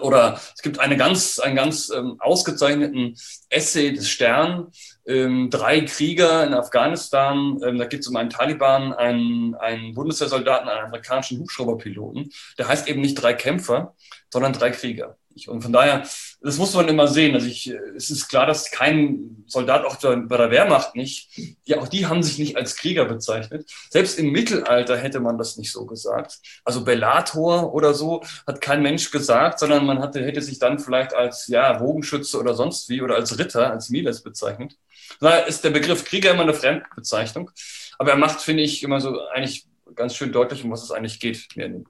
[0.00, 3.16] oder es gibt eine ganz, einen ganz ähm, ausgezeichneten
[3.50, 4.68] Essay des Stern,
[5.06, 7.60] ähm, drei Krieger in Afghanistan.
[7.62, 12.32] Ähm, da geht es um einen Taliban, einen, einen Bundeswehrsoldaten, einen amerikanischen Hubschrauberpiloten.
[12.58, 13.94] Der heißt eben nicht drei Kämpfer,
[14.30, 15.16] sondern drei Krieger.
[15.48, 16.02] Und von daher,
[16.40, 17.34] das muss man immer sehen.
[17.34, 21.30] Also ich, es ist klar, dass kein Soldat auch bei der Wehrmacht nicht,
[21.64, 23.70] ja, auch die haben sich nicht als Krieger bezeichnet.
[23.90, 26.38] Selbst im Mittelalter hätte man das nicht so gesagt.
[26.64, 31.14] Also Bellator oder so hat kein Mensch gesagt, sondern man hatte, hätte sich dann vielleicht
[31.14, 34.76] als, ja, Bogenschütze oder sonst wie oder als Ritter, als Miles bezeichnet.
[35.20, 37.50] Da ist der Begriff Krieger immer eine Fremdbezeichnung.
[37.98, 41.20] Aber er macht, finde ich, immer so eigentlich ganz schön deutlich, um was es eigentlich
[41.20, 41.48] geht.
[41.56, 41.84] Mir in dem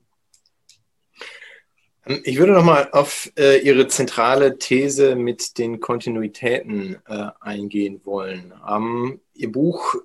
[2.23, 8.55] ich würde nochmal auf äh, Ihre zentrale These mit den Kontinuitäten äh, eingehen wollen.
[8.69, 9.97] Ähm, Ihr Buch,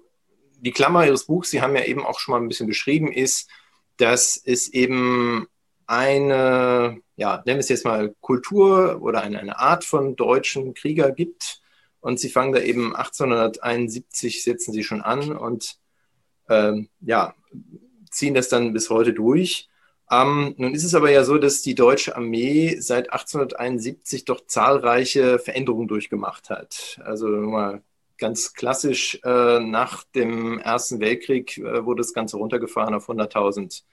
[0.59, 3.49] die Klammer Ihres Buchs, Sie haben ja eben auch schon mal ein bisschen beschrieben, ist,
[3.97, 5.47] dass es eben
[5.85, 11.11] eine, ja, nennen wir es jetzt mal Kultur oder eine, eine Art von deutschen Krieger
[11.11, 11.61] gibt.
[11.99, 15.77] Und Sie fangen da eben 1871, setzen Sie schon an und
[16.49, 17.35] ähm, ja,
[18.09, 19.69] ziehen das dann bis heute durch.
[20.11, 25.39] Ähm, nun ist es aber ja so, dass die deutsche Armee seit 1871 doch zahlreiche
[25.39, 26.99] Veränderungen durchgemacht hat.
[27.05, 27.81] Also mal
[28.17, 33.83] ganz klassisch, äh, nach dem Ersten Weltkrieg äh, wurde das Ganze runtergefahren auf 100.000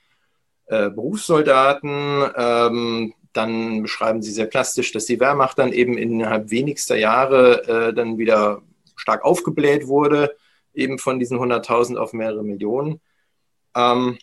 [0.66, 2.24] äh, Berufssoldaten.
[2.36, 7.94] Ähm, dann beschreiben sie sehr plastisch, dass die Wehrmacht dann eben innerhalb wenigster Jahre äh,
[7.94, 8.62] dann wieder
[8.96, 10.36] stark aufgebläht wurde,
[10.74, 13.00] eben von diesen 100.000 auf mehrere Millionen.
[13.76, 14.18] Ähm,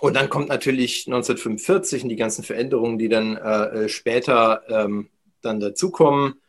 [0.00, 5.08] und dann kommt natürlich 1945 und die ganzen Veränderungen, die dann äh, später ähm,
[5.40, 6.40] dann dazukommen.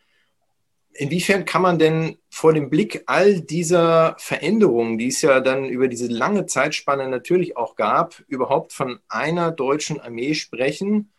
[0.93, 5.87] Inwiefern kann man denn vor dem Blick all dieser Veränderungen, die es ja dann über
[5.87, 11.11] diese lange Zeitspanne natürlich auch gab, überhaupt von einer deutschen Armee sprechen?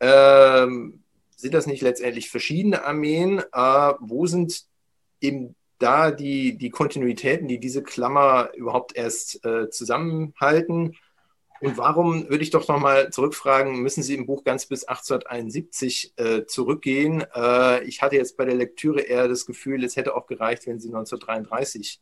[0.00, 1.04] Ähm,
[1.36, 3.38] sind das nicht letztendlich verschiedene Armeen?
[3.38, 4.64] Äh, wo sind
[5.20, 10.96] eben da die, die Kontinuitäten, die diese Klammer überhaupt erst äh, zusammenhalten?
[11.62, 16.44] Und warum, würde ich doch nochmal zurückfragen, müssen Sie im Buch ganz bis 1871 äh,
[16.44, 17.24] zurückgehen?
[17.34, 20.80] Äh, ich hatte jetzt bei der Lektüre eher das Gefühl, es hätte auch gereicht, wenn
[20.80, 22.00] Sie 1933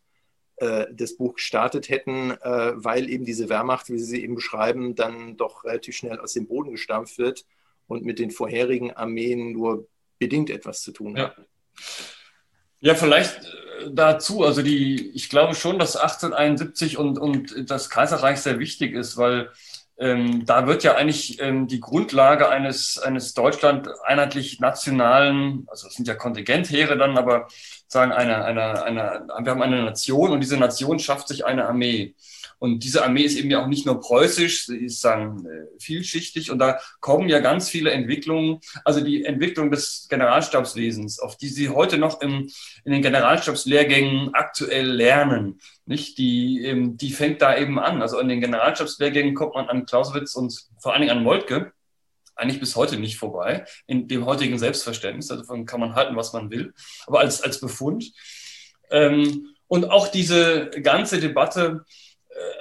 [0.56, 4.94] äh, das Buch gestartet hätten, äh, weil eben diese Wehrmacht, wie Sie sie eben beschreiben,
[4.94, 7.44] dann doch relativ schnell aus dem Boden gestampft wird
[7.86, 11.36] und mit den vorherigen Armeen nur bedingt etwas zu tun hat.
[11.36, 11.44] Ja.
[12.80, 14.44] Ja, vielleicht äh, dazu.
[14.44, 19.50] Also die, ich glaube schon, dass 1871 und, und das Kaiserreich sehr wichtig ist, weil
[19.98, 25.94] ähm, da wird ja eigentlich ähm, die Grundlage eines, eines Deutschland einheitlich nationalen, also es
[25.94, 27.48] sind ja Kontingentheere dann, aber
[27.86, 32.14] sagen eine, eine, eine, wir haben eine Nation und diese Nation schafft sich eine Armee.
[32.60, 36.52] Und diese Armee ist eben ja auch nicht nur preußisch, sie ist sagen, äh, vielschichtig
[36.52, 41.70] und da kommen ja ganz viele Entwicklungen, also die Entwicklung des Generalstabswesens, auf die Sie
[41.70, 42.50] heute noch im,
[42.84, 46.18] in den Generalstabslehrgängen aktuell lernen, nicht?
[46.18, 48.00] Die, die fängt da eben an.
[48.00, 51.72] Also in den Generalstabslehrgängen kommt man an Clausewitz und vor allen Dingen an Moltke
[52.36, 55.26] eigentlich bis heute nicht vorbei, in dem heutigen Selbstverständnis.
[55.26, 56.72] Davon kann man halten, was man will.
[57.06, 58.12] Aber als, als Befund.
[58.90, 61.84] Ähm, und auch diese ganze Debatte,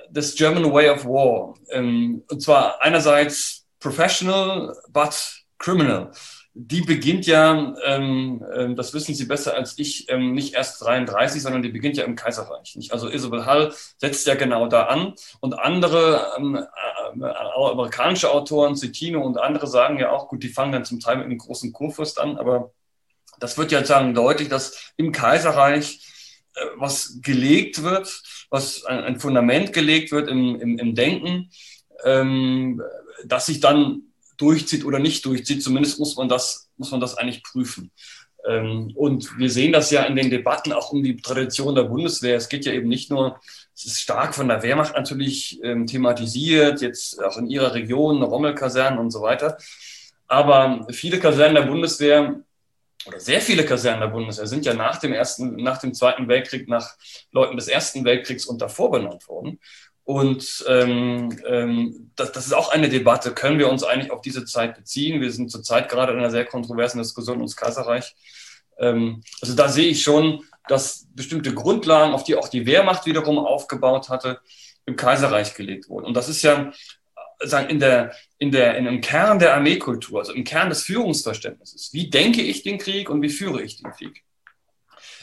[0.10, 1.53] das German Way of War.
[1.69, 6.12] Ähm, und zwar einerseits professional, but criminal.
[6.53, 11.41] Die beginnt ja, ähm, ähm, das wissen Sie besser als ich, ähm, nicht erst 33,
[11.41, 12.75] sondern die beginnt ja im Kaiserreich.
[12.75, 12.91] Nicht?
[12.91, 15.13] Also Isabel Hall setzt ja genau da an.
[15.39, 20.71] Und andere ähm, äh, amerikanische Autoren, Cetino und andere sagen ja auch, gut, die fangen
[20.71, 22.71] dann zum Teil mit einem großen Kurfürst an, aber
[23.39, 26.01] das wird ja sagen deutlich, dass im Kaiserreich
[26.55, 31.49] äh, was gelegt wird, was ein, Fundament gelegt wird im, im, im Denken,
[32.03, 32.81] ähm,
[33.25, 34.03] das sich dann
[34.38, 35.63] durchzieht oder nicht durchzieht.
[35.63, 37.91] Zumindest muss man das, muss man das eigentlich prüfen.
[38.47, 42.38] Ähm, und wir sehen das ja in den Debatten auch um die Tradition der Bundeswehr.
[42.38, 43.39] Es geht ja eben nicht nur,
[43.75, 48.99] es ist stark von der Wehrmacht natürlich ähm, thematisiert, jetzt auch in ihrer Region, Rommelkasernen
[48.99, 49.57] und so weiter.
[50.27, 52.41] Aber viele Kasernen der Bundeswehr
[53.05, 56.67] oder sehr viele Kasernen der Bundeswehr sind ja nach dem ersten, nach dem Zweiten Weltkrieg
[56.67, 56.95] nach
[57.31, 59.59] Leuten des Ersten Weltkriegs und davor worden.
[60.03, 63.33] Und ähm, ähm, das, das ist auch eine Debatte.
[63.33, 65.21] Können wir uns eigentlich auf diese Zeit beziehen?
[65.21, 68.15] Wir sind zurzeit gerade in einer sehr kontroversen Diskussion ums Kaiserreich.
[68.79, 73.38] Ähm, also da sehe ich schon, dass bestimmte Grundlagen, auf die auch die Wehrmacht wiederum
[73.38, 74.39] aufgebaut hatte,
[74.85, 76.05] im Kaiserreich gelegt wurden.
[76.05, 76.71] Und das ist ja
[77.43, 81.93] sagen, in der, in der, in dem Kern der Armeekultur, also im Kern des Führungsverständnisses.
[81.93, 84.23] Wie denke ich den Krieg und wie führe ich den Krieg?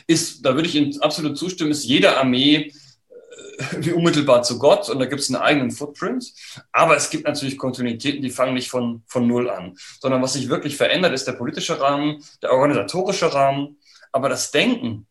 [0.07, 4.89] Ist, da würde ich Ihnen absolut zustimmen, ist jede Armee äh, wie unmittelbar zu Gott
[4.89, 6.33] und da gibt es einen eigenen Footprint.
[6.73, 10.49] Aber es gibt natürlich Kontinuitäten, die fangen nicht von, von Null an, sondern was sich
[10.49, 13.79] wirklich verändert, ist der politische Rahmen, der organisatorische Rahmen,
[14.13, 15.06] aber das Denken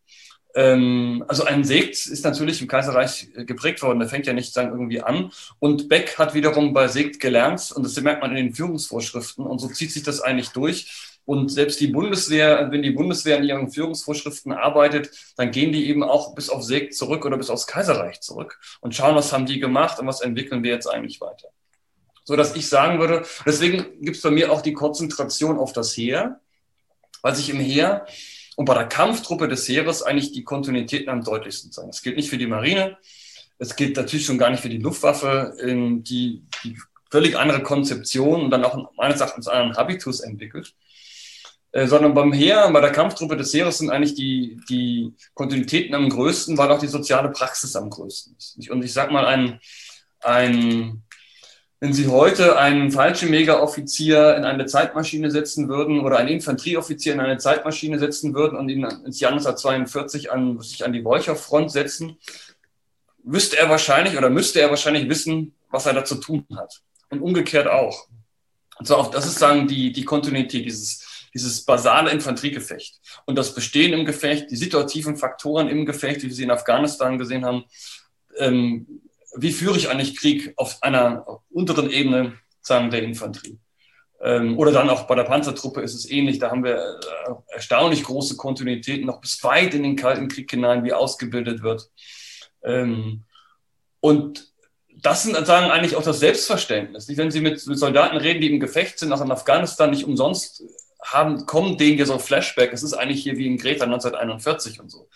[1.27, 3.99] also ein Segt ist natürlich im Kaiserreich äh, geprägt worden.
[3.99, 5.31] Der fängt ja nicht sagen irgendwie an.
[5.59, 9.45] Und Beck hat wiederum bei Segt gelernt, und das merkt man in den Führungsvorschriften.
[9.45, 11.15] Und so zieht sich das eigentlich durch.
[11.25, 16.03] Und selbst die Bundeswehr, wenn die Bundeswehr in ihren Führungsvorschriften arbeitet, dann gehen die eben
[16.03, 19.59] auch bis auf Segt zurück oder bis aufs Kaiserreich zurück und schauen, was haben die
[19.59, 21.49] gemacht und was entwickeln wir jetzt eigentlich weiter.
[22.23, 25.97] So dass ich sagen würde, deswegen gibt es bei mir auch die Konzentration auf das
[25.97, 26.39] Heer,
[27.21, 28.05] weil sich im Heer
[28.55, 31.87] und bei der Kampftruppe des Heeres eigentlich die Kontinuitäten am deutlichsten sein.
[31.87, 32.97] Das gilt nicht für die Marine,
[33.57, 36.77] es gilt natürlich schon gar nicht für die Luftwaffe, die, die
[37.09, 40.73] völlig andere Konzeption und dann auch meines Erachtens einen Habitus entwickelt.
[41.75, 46.07] Äh, sondern beim Heer, bei der Kampftruppe des Heeres sind eigentlich die, die Kontinuitäten am
[46.07, 48.69] größten, weil auch die soziale Praxis am größten ist.
[48.69, 49.59] Und ich sage mal, ein,
[50.21, 51.03] ein
[51.85, 57.37] wenn Sie heute einen Fallschirmjägeroffizier in eine Zeitmaschine setzen würden oder einen Infanterieoffizier in eine
[57.37, 62.17] Zeitmaschine setzen würden und ihn ins Jahr 1942 an, sich an die Wolcher-Front setzen,
[63.23, 66.81] wüsste er wahrscheinlich oder müsste er wahrscheinlich wissen, was er da zu tun hat.
[67.11, 68.07] Und umgekehrt auch.
[68.79, 72.99] Und zwar auch, das ist sagen die, die Kontinuität, dieses, dieses basale Infanteriegefecht.
[73.27, 77.19] Und das Bestehen im Gefecht, die situativen Faktoren im Gefecht, wie wir sie in Afghanistan
[77.19, 77.65] gesehen haben,
[78.39, 79.03] ähm,
[79.35, 83.59] wie führe ich eigentlich Krieg auf einer unteren Ebene, sagen, der Infanterie.
[84.21, 86.39] Ähm, oder dann auch bei der Panzertruppe ist es ähnlich.
[86.39, 90.83] Da haben wir äh, erstaunlich große Kontinuitäten, noch bis weit in den Kalten Krieg hinein,
[90.83, 91.89] wie ausgebildet wird.
[92.63, 93.23] Ähm,
[93.99, 94.47] und
[95.01, 97.07] das sind sagen eigentlich auch das Selbstverständnis.
[97.15, 100.63] Wenn Sie mit, mit Soldaten reden, die im Gefecht sind, auch in Afghanistan nicht umsonst
[101.03, 102.73] haben, kommen denen ja so Flashback.
[102.73, 105.07] Es ist eigentlich hier wie in Greta 1941 und so.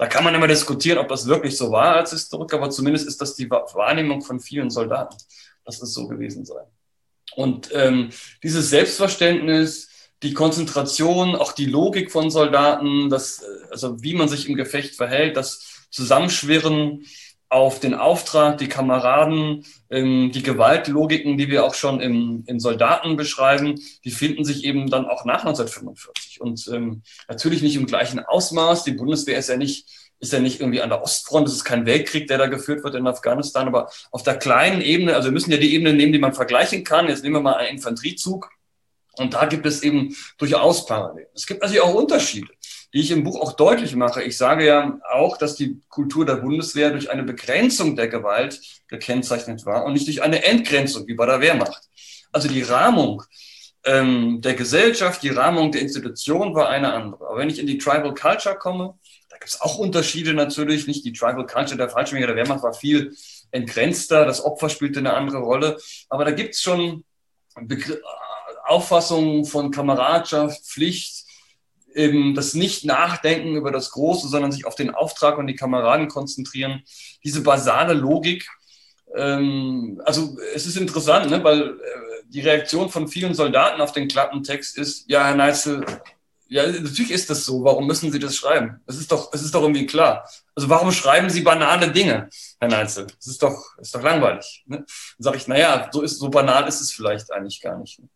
[0.00, 3.20] Da kann man immer diskutieren, ob das wirklich so war als Historiker, aber zumindest ist
[3.20, 5.14] das die Wahrnehmung von vielen Soldaten,
[5.66, 6.62] dass es so gewesen sei.
[7.36, 8.08] Und ähm,
[8.42, 9.90] dieses Selbstverständnis,
[10.22, 15.36] die Konzentration, auch die Logik von Soldaten, das, also wie man sich im Gefecht verhält,
[15.36, 17.04] das Zusammenschwirren
[17.50, 23.16] auf den Auftrag, die Kameraden, ähm, die Gewaltlogiken, die wir auch schon im, in Soldaten
[23.16, 26.40] beschreiben, die finden sich eben dann auch nach 1945.
[26.40, 28.84] Und ähm, natürlich nicht im gleichen Ausmaß.
[28.84, 29.86] Die Bundeswehr ist ja nicht
[30.22, 32.94] ist ja nicht irgendwie an der Ostfront, es ist kein Weltkrieg, der da geführt wird
[32.94, 36.18] in Afghanistan, aber auf der kleinen Ebene, also wir müssen ja die Ebene nehmen, die
[36.18, 37.08] man vergleichen kann.
[37.08, 38.50] Jetzt nehmen wir mal einen Infanteriezug
[39.16, 41.28] und da gibt es eben durchaus Parallelen.
[41.34, 42.52] Es gibt natürlich auch Unterschiede
[42.92, 44.22] die ich im Buch auch deutlich mache.
[44.22, 49.64] Ich sage ja auch, dass die Kultur der Bundeswehr durch eine Begrenzung der Gewalt gekennzeichnet
[49.64, 51.82] war und nicht durch eine Entgrenzung wie bei der Wehrmacht.
[52.32, 53.22] Also die Rahmung
[53.84, 57.28] ähm, der Gesellschaft, die Rahmung der Institution war eine andere.
[57.28, 58.98] Aber wenn ich in die Tribal Culture komme,
[59.28, 60.86] da gibt es auch Unterschiede natürlich.
[60.86, 63.14] Nicht die Tribal Culture der Fallschirmjäger der Wehrmacht war viel
[63.52, 65.78] entgrenzter, das Opfer spielte eine andere Rolle.
[66.08, 67.04] Aber da gibt es schon
[67.60, 67.98] Begr
[68.64, 71.19] Auffassungen von Kameradschaft, Pflicht,
[71.94, 76.82] eben das Nicht-Nachdenken über das Große, sondern sich auf den Auftrag und die Kameraden konzentrieren.
[77.24, 78.48] Diese basale Logik.
[79.14, 81.74] Ähm, also es ist interessant, ne, weil äh,
[82.28, 85.84] die Reaktion von vielen Soldaten auf den Klappentext ist, ja, Herr Neitzel,
[86.50, 87.62] ja, natürlich ist das so.
[87.62, 88.80] Warum müssen Sie das schreiben?
[88.86, 90.28] Es ist doch, es ist doch irgendwie klar.
[90.56, 93.06] Also warum schreiben Sie banale Dinge, Herr Neitzel?
[93.06, 94.64] Das ist doch, ist doch langweilig.
[94.66, 94.78] Ne?
[94.78, 94.86] Dann
[95.18, 98.00] sage ich, naja, so ist, so banal ist es vielleicht eigentlich gar nicht.
[98.00, 98.08] Ne?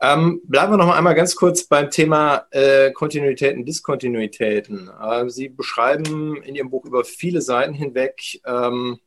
[0.00, 4.88] Ähm, bleiben wir noch mal einmal ganz kurz beim Thema äh, Kontinuitäten, Diskontinuitäten.
[4.88, 9.00] Äh, Sie beschreiben in Ihrem Buch über viele Seiten hinweg ähm,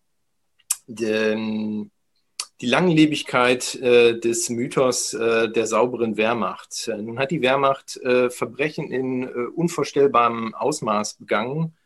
[0.88, 1.92] den,
[2.60, 6.92] die Langlebigkeit äh, des Mythos äh, der sauberen Wehrmacht.
[6.98, 11.78] Nun hat die Wehrmacht äh, Verbrechen in äh, unvorstellbarem Ausmaß begangen.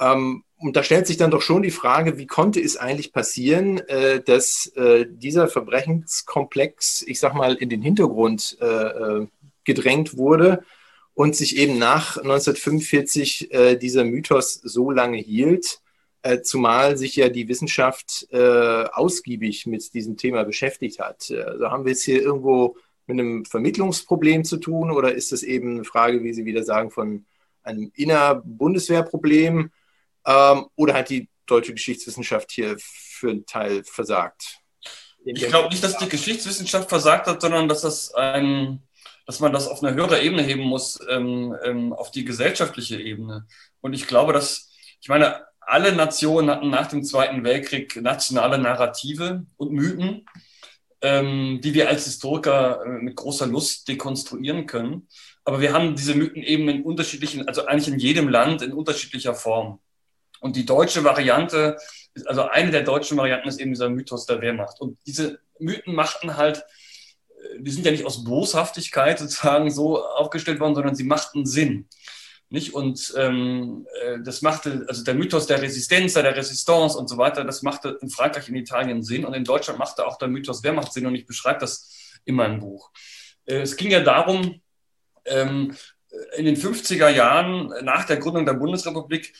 [0.00, 3.78] Ähm, und da stellt sich dann doch schon die Frage, wie konnte es eigentlich passieren,
[3.88, 9.26] äh, dass äh, dieser Verbrechenskomplex, ich sag mal, in den Hintergrund äh,
[9.64, 10.62] gedrängt wurde
[11.12, 13.48] und sich eben nach 1945
[13.80, 15.80] dieser Mythos so lange hielt,
[16.42, 21.30] zumal sich ja die Wissenschaft ausgiebig mit diesem Thema beschäftigt hat.
[21.30, 25.76] Also haben wir es hier irgendwo mit einem Vermittlungsproblem zu tun oder ist das eben
[25.76, 27.24] eine Frage, wie Sie wieder sagen, von
[27.62, 29.70] einem Inner-Bundeswehrproblem?
[30.26, 34.58] Ähm, oder hat die deutsche Geschichtswissenschaft hier für einen Teil versagt?
[35.24, 38.82] Ich glaube nicht, dass die Geschichtswissenschaft versagt hat, sondern dass das ein,
[39.26, 43.46] dass man das auf eine höhere Ebene heben muss, ähm, ähm, auf die gesellschaftliche Ebene.
[43.80, 49.46] Und ich glaube, dass, ich meine, alle Nationen hatten nach dem Zweiten Weltkrieg nationale Narrative
[49.56, 50.26] und Mythen,
[51.02, 55.08] ähm, die wir als Historiker äh, mit großer Lust dekonstruieren können.
[55.44, 59.34] Aber wir haben diese Mythen eben in unterschiedlichen, also eigentlich in jedem Land in unterschiedlicher
[59.34, 59.80] Form.
[60.40, 61.76] Und die deutsche Variante,
[62.26, 64.80] also eine der deutschen Varianten ist eben dieser Mythos der Wehrmacht.
[64.80, 70.60] Und diese Mythen machten halt, äh, die sind ja nicht aus Boshaftigkeit sozusagen so aufgestellt
[70.60, 71.88] worden, sondern sie machten Sinn.
[72.48, 72.74] Nicht?
[72.74, 77.44] Und ähm, äh, das machte, also der Mythos der Resistenz, der Resistance und so weiter,
[77.44, 80.92] das machte in Frankreich, in Italien Sinn und in Deutschland machte auch der Mythos Wehrmacht
[80.92, 82.90] Sinn und ich beschreibe das immer im Buch.
[83.46, 84.60] Äh, es ging ja darum,
[85.24, 85.74] ähm,
[86.36, 89.34] in den 50er Jahren nach der Gründung der Bundesrepublik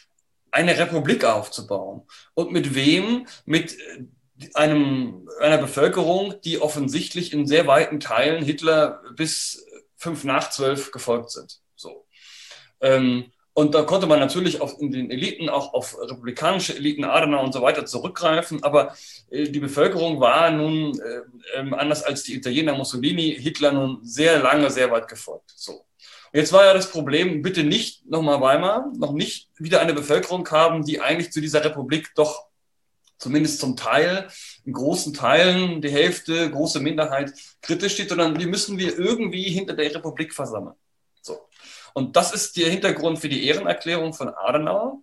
[0.51, 2.03] eine Republik aufzubauen.
[2.35, 3.27] Und mit wem?
[3.45, 4.05] Mit äh,
[4.55, 9.65] einem, einer Bevölkerung, die offensichtlich in sehr weiten Teilen Hitler bis
[9.97, 11.61] fünf nach zwölf gefolgt sind.
[11.75, 12.07] So.
[12.81, 17.43] Ähm, und da konnte man natürlich auch in den Eliten, auch auf republikanische Eliten, Adenauer
[17.43, 18.63] und so weiter zurückgreifen.
[18.63, 18.95] Aber
[19.31, 24.41] äh, die Bevölkerung war nun, äh, äh, anders als die Italiener Mussolini, Hitler nun sehr
[24.41, 25.55] lange, sehr weit gefolgt.
[25.57, 25.87] So.
[26.33, 30.85] Jetzt war ja das Problem, bitte nicht nochmal Weimar, noch nicht wieder eine Bevölkerung haben,
[30.85, 32.47] die eigentlich zu dieser Republik doch
[33.19, 34.29] zumindest zum Teil,
[34.65, 39.75] in großen Teilen, die Hälfte, große Minderheit kritisch steht, sondern die müssen wir irgendwie hinter
[39.75, 40.77] der Republik versammeln.
[41.23, 41.49] So.
[41.95, 45.01] Und das ist der Hintergrund für die Ehrenerklärung von Adenauer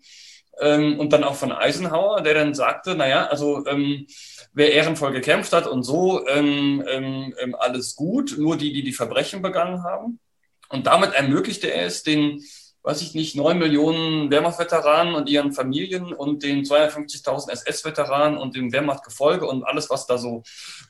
[0.59, 4.05] ähm, und dann auch von Eisenhower, der dann sagte, naja, also ähm,
[4.53, 8.93] wer ehrenvoll gekämpft hat und so, ähm, ähm, ähm alles gut, nur die, die die
[8.93, 10.19] Verbrechen begangen haben.
[10.73, 12.43] Und damit ermöglichte er es den,
[12.81, 18.73] weiß ich nicht, neun Millionen Wehrmachtveteranen und ihren Familien und den 250.000 SS-Veteranen und dem
[18.73, 20.41] Wehrmachtgefolge und alles, was da so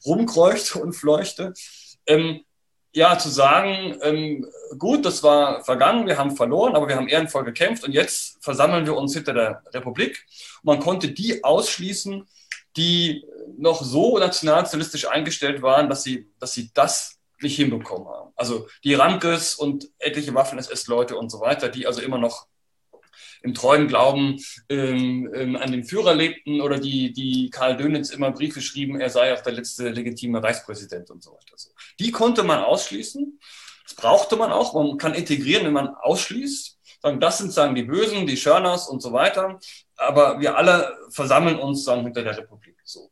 [0.05, 1.53] rumkreuchte und fleuchte,
[2.07, 2.45] ähm,
[2.95, 7.43] ja, zu sagen, ähm, gut, das war vergangen, wir haben verloren, aber wir haben ehrenvoll
[7.43, 10.25] gekämpft und jetzt versammeln wir uns hinter der Republik.
[10.61, 12.25] Und man konnte die ausschließen,
[12.77, 13.25] die
[13.57, 17.19] noch so nationalsozialistisch eingestellt waren, dass sie, dass sie das
[17.49, 18.32] hinbekommen haben.
[18.36, 22.47] Also die Ramkes und etliche Waffen-SS-Leute und so weiter, die also immer noch
[23.43, 28.32] im treuen Glauben ähm, ähm, an den Führer lebten oder die, die Karl Dönitz immer
[28.32, 31.56] Briefe schrieben, er sei auch der letzte legitime Reichspräsident und so weiter.
[31.99, 33.39] Die konnte man ausschließen.
[33.84, 34.73] Das brauchte man auch.
[34.73, 36.79] Man kann integrieren, wenn man ausschließt.
[37.19, 39.60] Das sind sagen die Bösen, die Schörners und so weiter.
[39.97, 42.77] Aber wir alle versammeln uns sagen hinter der Republik.
[42.86, 43.12] So.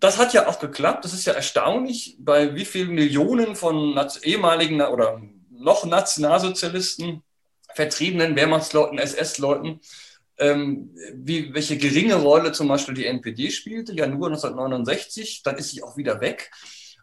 [0.00, 1.04] Das hat ja auch geklappt.
[1.04, 7.22] Das ist ja erstaunlich, bei wie vielen Millionen von ehemaligen oder noch Nationalsozialisten
[7.74, 9.80] vertriebenen Wehrmachtsleuten, SS-Leuten,
[10.38, 15.70] ähm, wie, welche geringe Rolle zum Beispiel die NPD spielte, ja nur 1969, dann ist
[15.70, 16.50] sie auch wieder weg.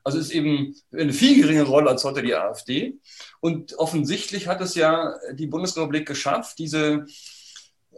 [0.03, 2.93] Also ist eben eine viel geringere Rolle als heute die AfD.
[3.41, 7.05] Und offensichtlich hat es ja die Bundesrepublik geschafft, diese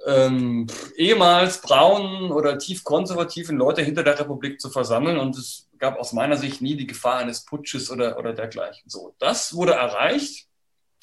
[0.05, 5.17] ähm, ehemals braunen oder tief konservativen Leute hinter der Republik zu versammeln.
[5.17, 8.89] Und es gab aus meiner Sicht nie die Gefahr eines Putsches oder, oder dergleichen.
[8.89, 10.47] So, das wurde erreicht.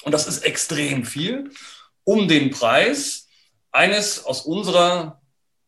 [0.02, 1.50] Und das ist extrem viel,
[2.04, 3.28] um den Preis
[3.70, 5.20] eines aus unserer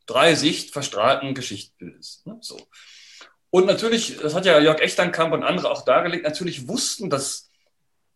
[0.06, 2.22] drei Sicht verstrahlten Geschichtsbildes.
[2.24, 2.38] Ne?
[2.40, 2.58] So.
[3.50, 7.50] Und natürlich, das hat ja Jörg Echternkamp und andere auch dargelegt, natürlich wussten das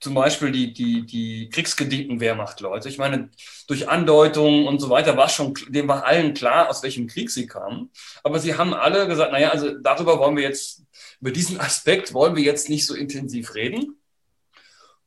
[0.00, 2.88] zum Beispiel die, die, die kriegsgedienten Wehrmachtleute.
[2.88, 3.28] Ich meine,
[3.68, 7.46] durch Andeutungen und so weiter war schon, dem war allen klar, aus welchem Krieg sie
[7.46, 7.90] kamen.
[8.24, 10.82] Aber sie haben alle gesagt, naja, also darüber wollen wir jetzt,
[11.20, 14.00] über diesen Aspekt wollen wir jetzt nicht so intensiv reden.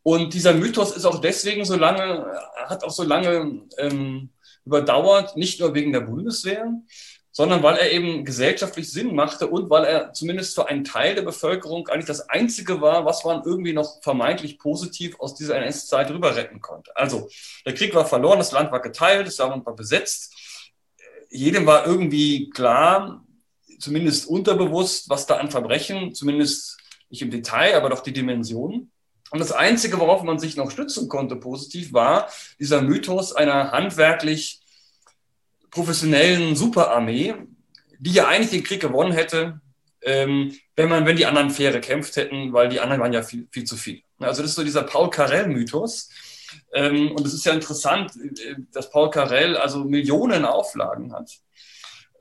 [0.04, 2.26] Und dieser Mythos ist auch deswegen so lange,
[2.66, 4.30] hat auch so lange ähm,
[4.66, 6.72] überdauert, nicht nur wegen der Bundeswehr,
[7.36, 11.24] sondern weil er eben gesellschaftlich Sinn machte und weil er zumindest für einen Teil der
[11.24, 16.36] Bevölkerung eigentlich das Einzige war, was man irgendwie noch vermeintlich positiv aus dieser NS-Zeit rüber
[16.36, 16.96] retten konnte.
[16.96, 17.28] Also
[17.66, 20.34] der Krieg war verloren, das Land war geteilt, das Land war besetzt.
[21.30, 23.26] Jedem war irgendwie klar,
[23.80, 26.78] zumindest unterbewusst, was da an Verbrechen, zumindest
[27.10, 28.92] nicht im Detail, aber doch die Dimensionen
[29.34, 34.62] und das Einzige, worauf man sich noch stützen konnte positiv, war dieser Mythos einer handwerklich
[35.74, 37.34] professionellen Superarmee,
[37.98, 39.60] die ja eigentlich den Krieg gewonnen hätte,
[40.02, 43.48] ähm, wenn man, wenn die anderen fair gekämpft hätten, weil die anderen waren ja viel,
[43.52, 44.02] viel zu viel.
[44.20, 46.10] Also das ist so dieser Paul Carell-Mythos.
[46.74, 51.32] Ähm, und es ist ja interessant, äh, dass Paul Carell also Millionen Auflagen hat.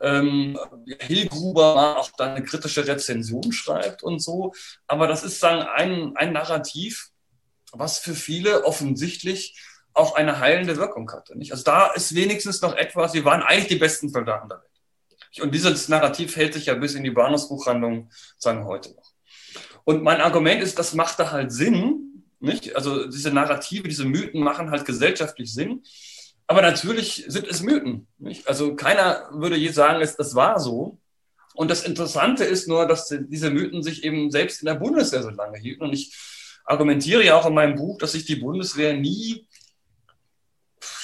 [0.01, 0.59] Ähm,
[1.01, 4.55] Hillgruber auch da eine kritische Rezension schreibt und so.
[4.87, 7.11] Aber das ist dann ein, ein Narrativ,
[7.73, 9.55] was für viele offensichtlich
[9.95, 11.37] auch eine heilende Wirkung hatte.
[11.37, 11.53] Nicht?
[11.53, 15.43] Also da ist wenigstens noch etwas, sie waren eigentlich die besten Soldaten der Welt.
[15.43, 19.13] Und dieses Narrativ hält sich ja bis in die Bahnhofsbuchhandlung, sagen heute noch.
[19.85, 22.25] Und mein Argument ist, das macht da halt Sinn.
[22.41, 22.77] Nicht?
[22.77, 25.83] Also diese Narrative, diese Mythen machen halt gesellschaftlich Sinn.
[26.47, 28.07] Aber natürlich sind es Mythen.
[28.19, 28.47] Nicht?
[28.47, 30.99] Also keiner würde je sagen, das war so.
[31.55, 35.31] Und das Interessante ist nur, dass diese Mythen sich eben selbst in der Bundeswehr so
[35.31, 35.85] lange hielten.
[35.85, 36.15] Und ich
[36.65, 39.47] argumentiere ja auch in meinem Buch, dass sich die Bundeswehr nie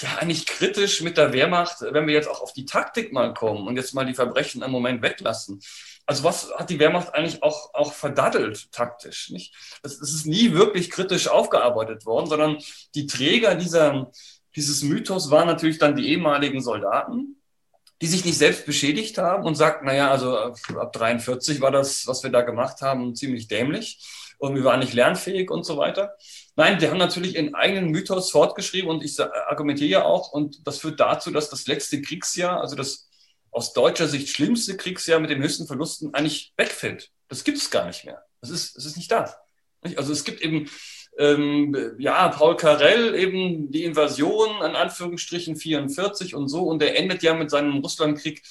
[0.00, 3.66] ja, eigentlich kritisch mit der Wehrmacht, wenn wir jetzt auch auf die Taktik mal kommen
[3.66, 5.60] und jetzt mal die Verbrechen einen Moment weglassen.
[6.06, 9.30] Also was hat die Wehrmacht eigentlich auch, auch verdaddelt taktisch?
[9.30, 9.54] Nicht?
[9.82, 12.58] Es ist nie wirklich kritisch aufgearbeitet worden, sondern
[12.94, 14.10] die Träger dieser,
[14.56, 17.36] dieses Mythos waren natürlich dann die ehemaligen Soldaten,
[18.00, 22.22] die sich nicht selbst beschädigt haben und sagten, naja, also ab 43 war das, was
[22.22, 24.00] wir da gemacht haben, ziemlich dämlich
[24.38, 26.16] und wir waren nicht lernfähig und so weiter.
[26.58, 30.78] Nein, die haben natürlich ihren eigenen Mythos fortgeschrieben und ich argumentiere ja auch und das
[30.78, 33.08] führt dazu, dass das letzte Kriegsjahr, also das
[33.52, 37.12] aus deutscher Sicht schlimmste Kriegsjahr mit den höchsten Verlusten eigentlich wegfällt.
[37.28, 38.24] Das gibt es gar nicht mehr.
[38.40, 39.32] Das ist, das ist nicht da.
[39.94, 40.68] Also es gibt eben
[41.16, 47.22] ähm, ja, Paul Carell eben die Invasion an Anführungsstrichen 44 und so und er endet
[47.22, 48.42] ja mit seinem Russlandkrieg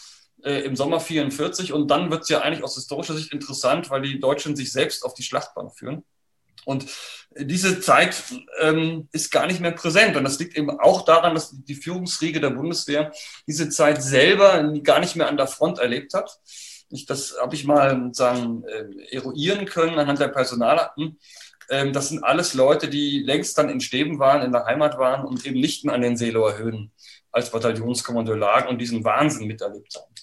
[0.45, 4.01] äh, im Sommer 44 und dann wird es ja eigentlich aus historischer Sicht interessant, weil
[4.01, 6.05] die Deutschen sich selbst auf die Schlachtbahn führen.
[6.67, 6.85] Und
[7.33, 8.21] diese Zeit
[8.59, 10.17] ähm, ist gar nicht mehr präsent.
[10.17, 13.13] Und das liegt eben auch daran, dass die Führungsriege der Bundeswehr
[13.47, 16.29] diese Zeit selber gar nicht mehr an der Front erlebt hat.
[16.89, 21.17] Ich, das habe ich mal sagen, äh, eruieren können anhand der Personalakten.
[21.69, 25.25] Ähm, das sind alles Leute, die längst dann in Stäben waren, in der Heimat waren
[25.25, 26.91] und eben nicht mehr an den Seelower Höhen
[27.31, 30.13] als Bataillonskommandeur lagen und diesen Wahnsinn miterlebt haben.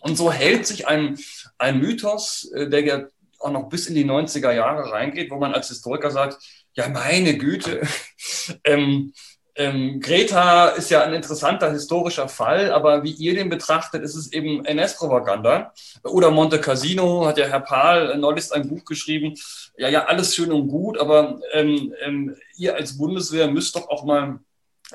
[0.00, 1.16] Und so hält sich ein,
[1.56, 3.10] ein Mythos, äh, der
[3.44, 6.38] auch noch bis in die 90er Jahre reingeht, wo man als Historiker sagt,
[6.74, 7.82] ja meine Güte,
[8.64, 9.12] ähm,
[9.56, 14.32] ähm, Greta ist ja ein interessanter historischer Fall, aber wie ihr den betrachtet, ist es
[14.32, 15.72] eben NS-Propaganda.
[16.02, 19.34] Oder Monte Cassino hat ja Herr Pahl neulich ein Buch geschrieben.
[19.76, 24.04] Ja, ja, alles schön und gut, aber ähm, ähm, ihr als Bundeswehr müsst doch auch
[24.04, 24.40] mal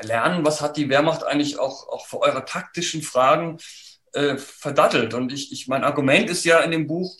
[0.02, 3.60] lernen, was hat die Wehrmacht eigentlich auch, auch für eure taktischen Fragen
[4.12, 5.14] äh, verdattelt.
[5.14, 7.16] Und ich, ich, mein Argument ist ja in dem Buch,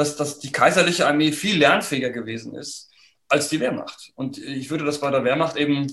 [0.00, 2.88] dass, dass die kaiserliche Armee viel lernfähiger gewesen ist
[3.28, 4.12] als die Wehrmacht.
[4.14, 5.92] Und ich würde das bei der Wehrmacht eben,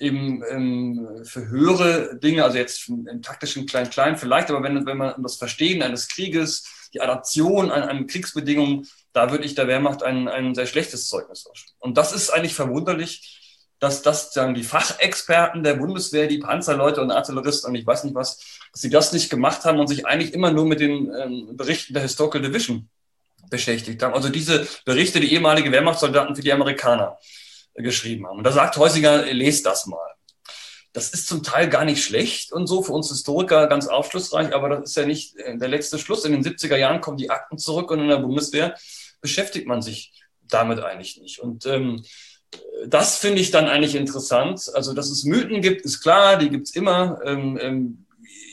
[0.00, 5.22] eben ähm, für höhere Dinge, also jetzt im taktischen Klein-Klein vielleicht, aber wenn, wenn man
[5.22, 10.26] das Verstehen eines Krieges, die Adaption an, an Kriegsbedingungen, da würde ich der Wehrmacht ein,
[10.26, 11.76] ein sehr schlechtes Zeugnis vorstellen.
[11.78, 17.12] Und das ist eigentlich verwunderlich, dass das sagen die Fachexperten der Bundeswehr, die Panzerleute und
[17.12, 18.38] Artilleristen und ich weiß nicht was,
[18.72, 21.94] dass sie das nicht gemacht haben und sich eigentlich immer nur mit den ähm, Berichten
[21.94, 22.88] der Historical Division
[23.50, 24.14] beschäftigt haben.
[24.14, 27.18] Also diese Berichte, die ehemalige Wehrmachtssoldaten für die Amerikaner
[27.74, 28.38] geschrieben haben.
[28.38, 30.14] Und da sagt Heusinger, lest das mal.
[30.92, 34.68] Das ist zum Teil gar nicht schlecht und so für uns Historiker ganz aufschlussreich, aber
[34.70, 36.24] das ist ja nicht äh, der letzte Schluss.
[36.24, 38.74] In den 70er Jahren kommen die Akten zurück und in der Bundeswehr
[39.20, 41.38] beschäftigt man sich damit eigentlich nicht.
[41.40, 42.02] Und ähm,
[42.86, 44.70] das finde ich dann eigentlich interessant.
[44.74, 48.06] Also, dass es Mythen gibt, ist klar, die gibt es immer, ähm, ähm,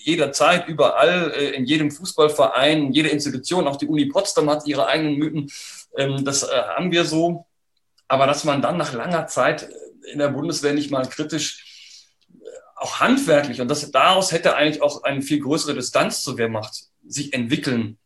[0.05, 4.87] jederzeit, überall, äh, in jedem Fußballverein, in jeder Institution, auch die Uni Potsdam hat ihre
[4.87, 5.51] eigenen Mythen.
[5.97, 7.45] Ähm, das äh, haben wir so.
[8.07, 9.69] Aber dass man dann nach langer Zeit
[10.11, 12.35] in der Bundeswehr nicht mal kritisch, äh,
[12.75, 17.33] auch handwerklich, und das, daraus hätte eigentlich auch eine viel größere Distanz zur Wehrmacht sich
[17.33, 17.97] entwickeln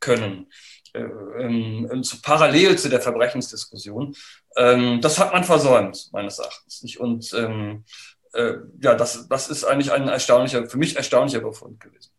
[0.00, 0.46] können.
[0.92, 4.14] Äh, ähm, parallel zu der Verbrechensdiskussion.
[4.56, 6.96] Ähm, das hat man versäumt, meines Erachtens.
[6.96, 7.84] Und ähm,
[8.32, 12.12] äh, ja, das, das ist eigentlich ein erstaunlicher, für mich erstaunlicher Befund gewesen.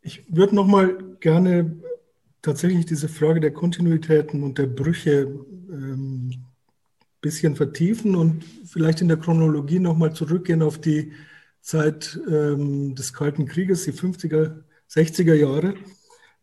[0.00, 1.80] Ich würde noch mal gerne
[2.42, 5.22] tatsächlich diese Frage der Kontinuitäten und der Brüche
[5.68, 6.44] ein ähm,
[7.20, 11.12] bisschen vertiefen und vielleicht in der Chronologie noch mal zurückgehen auf die
[11.60, 15.74] Zeit ähm, des Kalten Krieges, die 50er, 60er Jahre.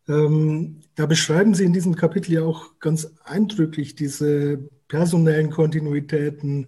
[0.09, 6.67] Ähm, da beschreiben Sie in diesem Kapitel ja auch ganz eindrücklich diese personellen Kontinuitäten.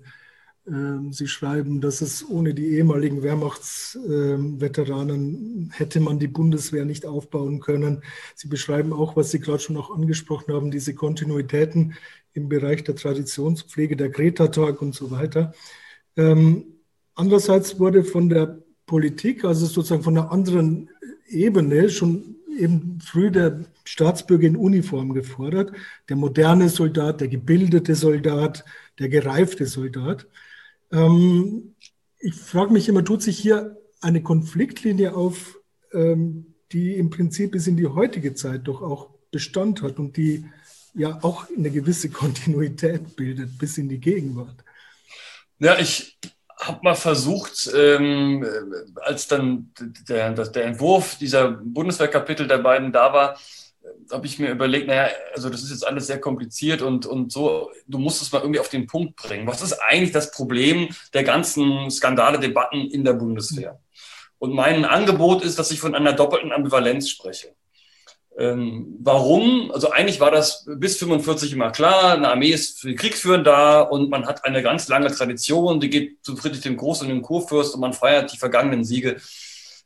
[0.68, 7.06] Ähm, Sie schreiben, dass es ohne die ehemaligen Wehrmachtsveteranen ähm, hätte man die Bundeswehr nicht
[7.06, 8.02] aufbauen können.
[8.36, 11.94] Sie beschreiben auch, was Sie gerade schon auch angesprochen haben, diese Kontinuitäten
[12.34, 15.54] im Bereich der Traditionspflege, der Greta-Tag und so weiter.
[16.18, 16.66] Ähm,
[17.14, 20.90] andererseits wurde von der Politik, also sozusagen von einer anderen
[21.28, 25.72] Ebene, schon eben früh der Staatsbürger in Uniform gefordert,
[26.10, 28.66] der moderne Soldat, der gebildete Soldat,
[29.00, 30.28] der gereifte Soldat.
[30.92, 31.76] Ähm,
[32.20, 35.60] ich frage mich immer, tut sich hier eine Konfliktlinie auf,
[35.94, 40.46] ähm, die im Prinzip bis in die heutige Zeit doch auch Bestand hat und die
[40.94, 44.64] ja auch eine gewisse Kontinuität bildet bis in die Gegenwart?
[45.60, 46.18] Ja, ich
[46.60, 48.46] habe mal versucht, ähm,
[49.02, 49.72] als dann
[50.08, 53.38] der, der Entwurf dieser Bundeswehrkapitel der beiden da war,
[54.12, 57.72] habe ich mir überlegt, naja, also das ist jetzt alles sehr kompliziert und, und so,
[57.88, 59.48] du musst es mal irgendwie auf den Punkt bringen.
[59.48, 63.80] Was ist eigentlich das Problem der ganzen Skandale, Debatten in der Bundeswehr?
[64.40, 67.56] Und mein Angebot ist, dass ich von einer doppelten Ambivalenz spreche.
[68.38, 69.72] Ähm, warum?
[69.72, 74.10] Also eigentlich war das bis 45 immer klar, eine Armee ist für Kriegsführen da und
[74.10, 77.76] man hat eine ganz lange Tradition, die geht zu Friedrich dem Großen und dem Kurfürst
[77.76, 79.18] und man feiert die vergangenen Siege.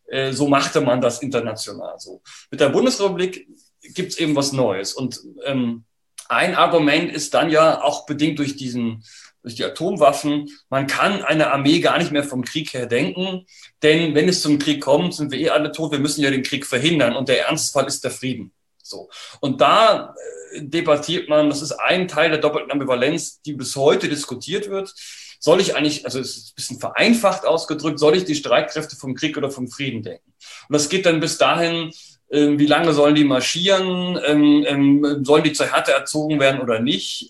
[0.08, 2.22] Äh, so machte man das international so.
[2.50, 3.48] Mit der Bundesrepublik
[3.94, 4.94] gibt es eben was Neues.
[4.94, 5.84] Und ähm,
[6.28, 9.04] ein Argument ist dann ja auch bedingt durch diesen
[9.50, 10.50] durch die Atomwaffen.
[10.70, 13.46] Man kann eine Armee gar nicht mehr vom Krieg her denken,
[13.84, 15.92] denn wenn es zum Krieg kommt, sind wir eh alle tot.
[15.92, 18.52] Wir müssen ja den Krieg verhindern und der Ernstfall ist der Frieden.
[18.82, 19.10] So.
[19.40, 20.16] Und da
[20.54, 24.94] äh, debattiert man, das ist ein Teil der doppelten Ambivalenz, die bis heute diskutiert wird.
[25.40, 29.16] Soll ich eigentlich, also es ist ein bisschen vereinfacht ausgedrückt, soll ich die Streitkräfte vom
[29.16, 30.34] Krieg oder vom Frieden denken?
[30.68, 31.92] Und das geht dann bis dahin,
[32.32, 37.30] wie lange sollen die marschieren, ähm, ähm, sollen die zur Härte erzogen werden oder nicht,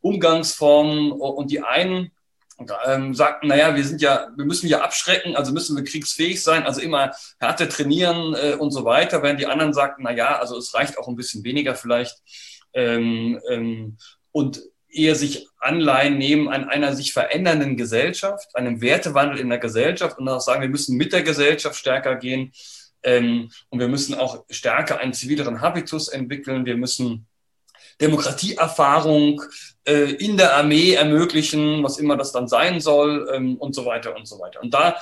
[0.00, 2.10] Umgangsformen und die einen
[2.86, 6.64] ähm, sagten, naja, wir sind ja, wir müssen ja abschrecken, also müssen wir kriegsfähig sein,
[6.64, 10.74] also immer Härte trainieren äh, und so weiter, während die anderen sagten, naja, also es
[10.74, 12.18] reicht auch ein bisschen weniger vielleicht
[12.74, 13.96] ähm, ähm,
[14.32, 14.62] und
[14.92, 20.28] eher sich Anleihen nehmen an einer sich verändernden Gesellschaft, einem Wertewandel in der Gesellschaft und
[20.28, 22.52] auch sagen, wir müssen mit der Gesellschaft stärker gehen
[23.02, 26.66] ähm, und wir müssen auch stärker einen zivileren Habitus entwickeln.
[26.66, 27.26] Wir müssen
[28.00, 29.42] Demokratieerfahrung
[29.84, 34.16] äh, in der Armee ermöglichen, was immer das dann sein soll ähm, und so weiter
[34.16, 34.62] und so weiter.
[34.62, 34.96] Und da,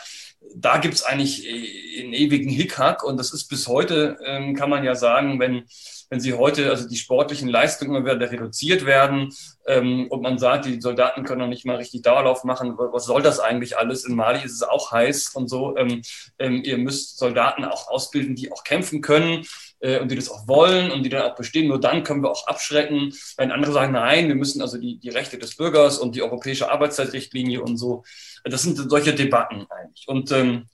[0.54, 4.70] da gibt es eigentlich äh, einen ewigen Hickhack und das ist bis heute, ähm, kann
[4.70, 5.64] man ja sagen, wenn
[6.10, 9.32] wenn sie heute, also die sportlichen Leistungen immer wieder reduziert werden
[9.66, 13.22] ähm, und man sagt, die Soldaten können noch nicht mal richtig Dauerlauf machen, was soll
[13.22, 14.04] das eigentlich alles?
[14.04, 15.76] In Mali ist es auch heiß und so.
[15.76, 16.02] Ähm,
[16.38, 19.44] ähm, ihr müsst Soldaten auch ausbilden, die auch kämpfen können
[19.80, 21.68] äh, und die das auch wollen und die dann auch bestehen.
[21.68, 25.10] Nur dann können wir auch abschrecken, wenn andere sagen, nein, wir müssen also die, die
[25.10, 28.04] Rechte des Bürgers und die europäische Arbeitszeitrichtlinie und so.
[28.44, 30.08] Das sind solche Debatten eigentlich.
[30.08, 30.66] Und ähm,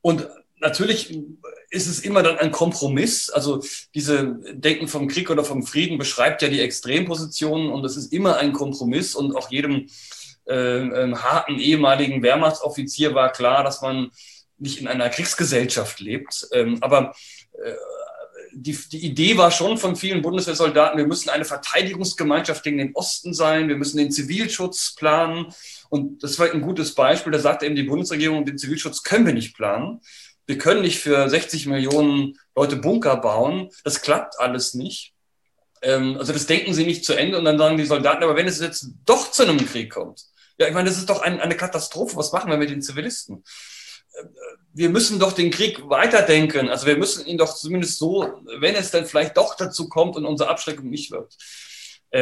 [0.00, 0.28] Und
[0.60, 1.18] natürlich
[1.70, 3.30] ist es immer dann ein Kompromiss.
[3.30, 3.62] Also
[3.94, 8.36] diese Denken vom Krieg oder vom Frieden beschreibt ja die Extrempositionen und es ist immer
[8.36, 9.86] ein Kompromiss und auch jedem
[10.46, 14.10] äh, harten ehemaligen Wehrmachtsoffizier war klar, dass man
[14.56, 16.48] nicht in einer Kriegsgesellschaft lebt.
[16.52, 17.14] Ähm, aber
[17.62, 17.72] äh,
[18.52, 23.34] die, die Idee war schon von vielen Bundeswehrsoldaten, wir müssen eine Verteidigungsgemeinschaft gegen den Osten
[23.34, 25.52] sein, wir müssen den Zivilschutz planen.
[25.90, 27.32] Und das war ein gutes Beispiel.
[27.32, 30.00] Da sagte eben die Bundesregierung, den Zivilschutz können wir nicht planen
[30.48, 33.70] wir können nicht für 60 Millionen Leute Bunker bauen.
[33.84, 35.12] Das klappt alles nicht.
[35.82, 38.48] Ähm, also das denken sie nicht zu Ende und dann sagen die Soldaten, aber wenn
[38.48, 40.24] es jetzt doch zu einem Krieg kommt,
[40.56, 42.16] ja, ich meine, das ist doch ein, eine Katastrophe.
[42.16, 43.44] Was machen wir mit den Zivilisten?
[44.14, 44.24] Äh,
[44.72, 46.70] wir müssen doch den Krieg weiterdenken.
[46.70, 50.24] Also wir müssen ihn doch zumindest so, wenn es dann vielleicht doch dazu kommt und
[50.24, 51.36] unsere Abschreckung nicht wirkt,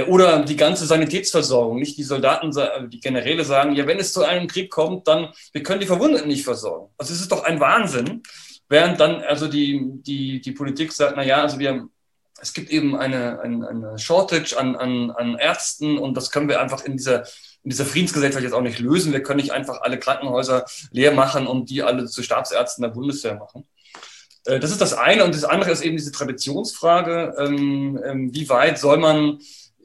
[0.08, 4.24] oder die ganze Sanitätsversorgung, nicht die Soldaten, äh, die Generäle sagen, ja, wenn es zu
[4.24, 6.92] einem Krieg kommt, dann, wir können die Verwundeten nicht versorgen.
[6.98, 8.22] Also es ist doch ein Wahnsinn.
[8.68, 11.88] Während dann also die, die, die Politik sagt, na ja, also wir,
[12.40, 16.60] es gibt eben eine, eine, eine Shortage an, an, an Ärzten und das können wir
[16.60, 17.22] einfach in dieser,
[17.62, 19.12] in dieser Friedensgesellschaft jetzt auch nicht lösen.
[19.12, 23.36] Wir können nicht einfach alle Krankenhäuser leer machen und die alle zu Stabsärzten der Bundeswehr
[23.36, 23.68] machen.
[24.46, 25.24] Äh, das ist das eine.
[25.24, 27.34] Und das andere ist eben diese Traditionsfrage.
[27.38, 29.38] Ähm, ähm, wie weit soll man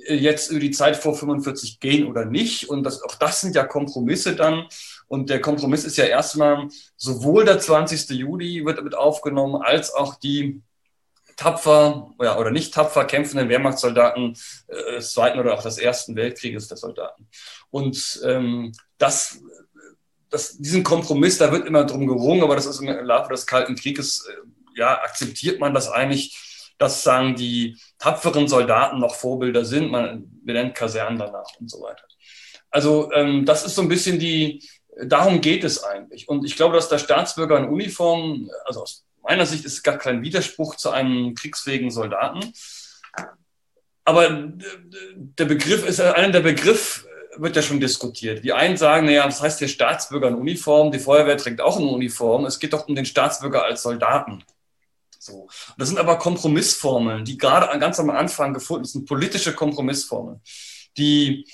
[0.08, 2.70] jetzt über die Zeit vor 45 gehen oder nicht.
[2.70, 4.68] Und das, auch das sind ja Kompromisse dann.
[5.08, 8.10] Und der Kompromiss ist ja erstmal sowohl der 20.
[8.12, 10.62] Juli wird mit aufgenommen, als auch die
[11.36, 14.38] tapfer ja, oder nicht tapfer kämpfenden Wehrmachtssoldaten
[14.68, 17.28] äh, des Zweiten oder auch des Ersten Weltkrieges der Soldaten.
[17.72, 19.40] Und ähm, das,
[20.30, 23.76] das, diesen Kompromiss, da wird immer drum gerungen, aber das ist im Laufe des Kalten
[23.76, 26.51] Krieges, äh, ja, akzeptiert man das eigentlich
[26.82, 29.92] dass sagen die tapferen Soldaten noch Vorbilder sind.
[29.92, 32.04] Man benennt Kasernen danach und so weiter.
[32.72, 34.68] Also ähm, das ist so ein bisschen die,
[35.06, 36.28] darum geht es eigentlich.
[36.28, 40.00] Und ich glaube, dass der Staatsbürger in Uniform, also aus meiner Sicht ist es gar
[40.00, 42.52] kein Widerspruch zu einem kriegsfähigen Soldaten.
[44.04, 44.52] Aber
[45.14, 47.06] der Begriff ist, einer der Begriff
[47.38, 48.44] wird ja schon diskutiert.
[48.44, 51.88] Die einen sagen, naja, das heißt hier Staatsbürger in Uniform, die Feuerwehr trägt auch eine
[51.88, 52.46] Uniform.
[52.46, 54.44] Es geht doch um den Staatsbürger als Soldaten.
[55.22, 55.48] So.
[55.78, 60.42] das sind aber Kompromissformeln, die gerade ganz am Anfang gefunden sind, politische Kompromissformeln,
[60.98, 61.46] die,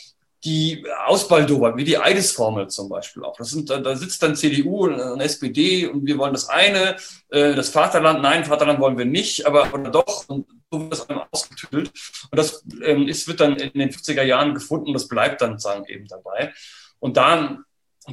[0.46, 3.36] die ausbaldobern, wie die Eidesformel zum Beispiel auch.
[3.36, 6.96] Das sind, da sitzt dann CDU und SPD und wir wollen das eine,
[7.28, 11.10] äh, das Vaterland, nein, Vaterland wollen wir nicht, aber oder doch, und so wird das
[11.10, 11.92] einmal ausgetüdelt.
[12.32, 15.60] Und das ähm, ist, wird dann in den 50er Jahren gefunden und das bleibt dann
[15.60, 16.54] sagen eben dabei.
[17.00, 17.58] Und da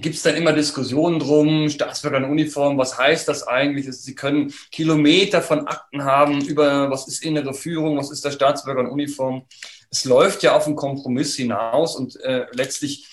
[0.00, 3.90] gibt es dann immer Diskussionen drum, Staatsbürger in Uniform, was heißt das eigentlich?
[3.90, 8.80] Sie können Kilometer von Akten haben über, was ist innere Führung, was ist der Staatsbürger
[8.80, 9.46] in Uniform.
[9.90, 13.06] Es läuft ja auf einen Kompromiss hinaus und äh, letztlich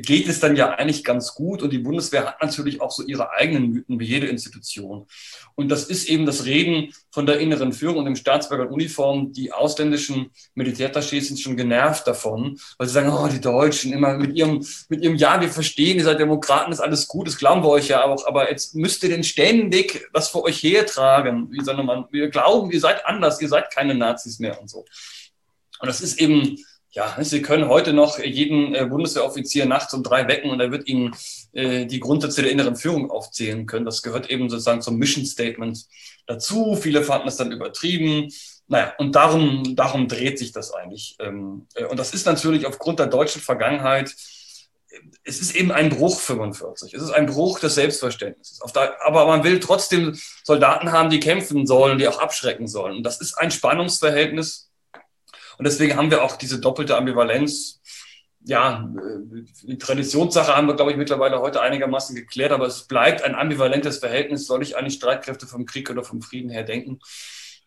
[0.00, 1.62] geht es dann ja eigentlich ganz gut.
[1.62, 5.06] Und die Bundeswehr hat natürlich auch so ihre eigenen Mythen wie jede Institution.
[5.54, 9.32] Und das ist eben das Reden von der inneren Führung und dem Staatsbürger in Uniform.
[9.34, 14.34] Die ausländischen Militärattachés sind schon genervt davon, weil sie sagen, oh, die Deutschen immer mit
[14.34, 17.68] ihrem, mit ihrem Ja, wir verstehen, ihr seid Demokraten, ist alles gut, das glauben wir
[17.68, 18.26] euch ja auch.
[18.26, 21.48] Aber jetzt müsst ihr denn ständig das vor euch hertragen.
[21.50, 24.86] Wie soll man, wir glauben, ihr seid anders, ihr seid keine Nazis mehr und so.
[25.80, 26.56] Und das ist eben,
[26.92, 30.86] ja, Sie können heute noch jeden äh, Bundeswehroffizier nachts um drei wecken und er wird
[30.86, 31.16] Ihnen
[31.52, 33.86] äh, die Grundsätze der inneren Führung aufzählen können.
[33.86, 35.86] Das gehört eben sozusagen zum Mission Statement
[36.26, 36.76] dazu.
[36.76, 38.28] Viele fanden es dann übertrieben.
[38.68, 41.16] Naja, und darum, darum dreht sich das eigentlich.
[41.18, 44.14] Ähm, äh, und das ist natürlich aufgrund der deutschen Vergangenheit,
[45.24, 46.92] es ist eben ein Bruch 45.
[46.92, 48.60] Es ist ein Bruch des Selbstverständnisses.
[48.74, 52.98] Der, aber man will trotzdem Soldaten haben, die kämpfen sollen, die auch abschrecken sollen.
[52.98, 54.71] Und das ist ein Spannungsverhältnis,
[55.58, 57.80] und deswegen haben wir auch diese doppelte Ambivalenz.
[58.44, 58.92] Ja,
[59.62, 63.98] die Traditionssache haben wir, glaube ich, mittlerweile heute einigermaßen geklärt, aber es bleibt ein ambivalentes
[63.98, 64.46] Verhältnis.
[64.46, 66.98] Soll ich eigentlich Streitkräfte vom Krieg oder vom Frieden her denken?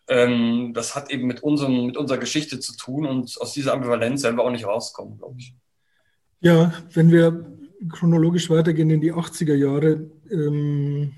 [0.08, 4.22] Ähm, das hat eben mit, unserem, mit unserer Geschichte zu tun und aus dieser Ambivalenz
[4.22, 5.54] werden wir auch nicht rauskommen, glaube ich.
[6.40, 7.46] Ja, wenn wir
[7.90, 11.14] chronologisch weitergehen in die 80er Jahre, ähm,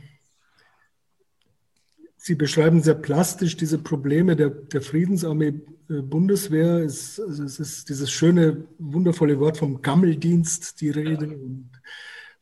[2.28, 6.84] Sie beschreiben sehr plastisch diese Probleme der, der Friedensarmee äh, Bundeswehr.
[6.84, 11.70] Es, also es, ist dieses schöne, wundervolle Wort vom Gammeldienst, die Rede, und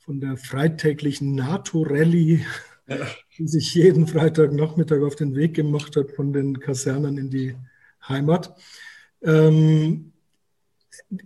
[0.00, 2.44] von der freitäglichen NATO-Rallye,
[2.88, 2.96] ja.
[3.38, 7.54] die sich jeden Freitagnachmittag auf den Weg gemacht hat von den Kasernen in die
[8.08, 8.56] Heimat.
[9.22, 10.10] Ähm,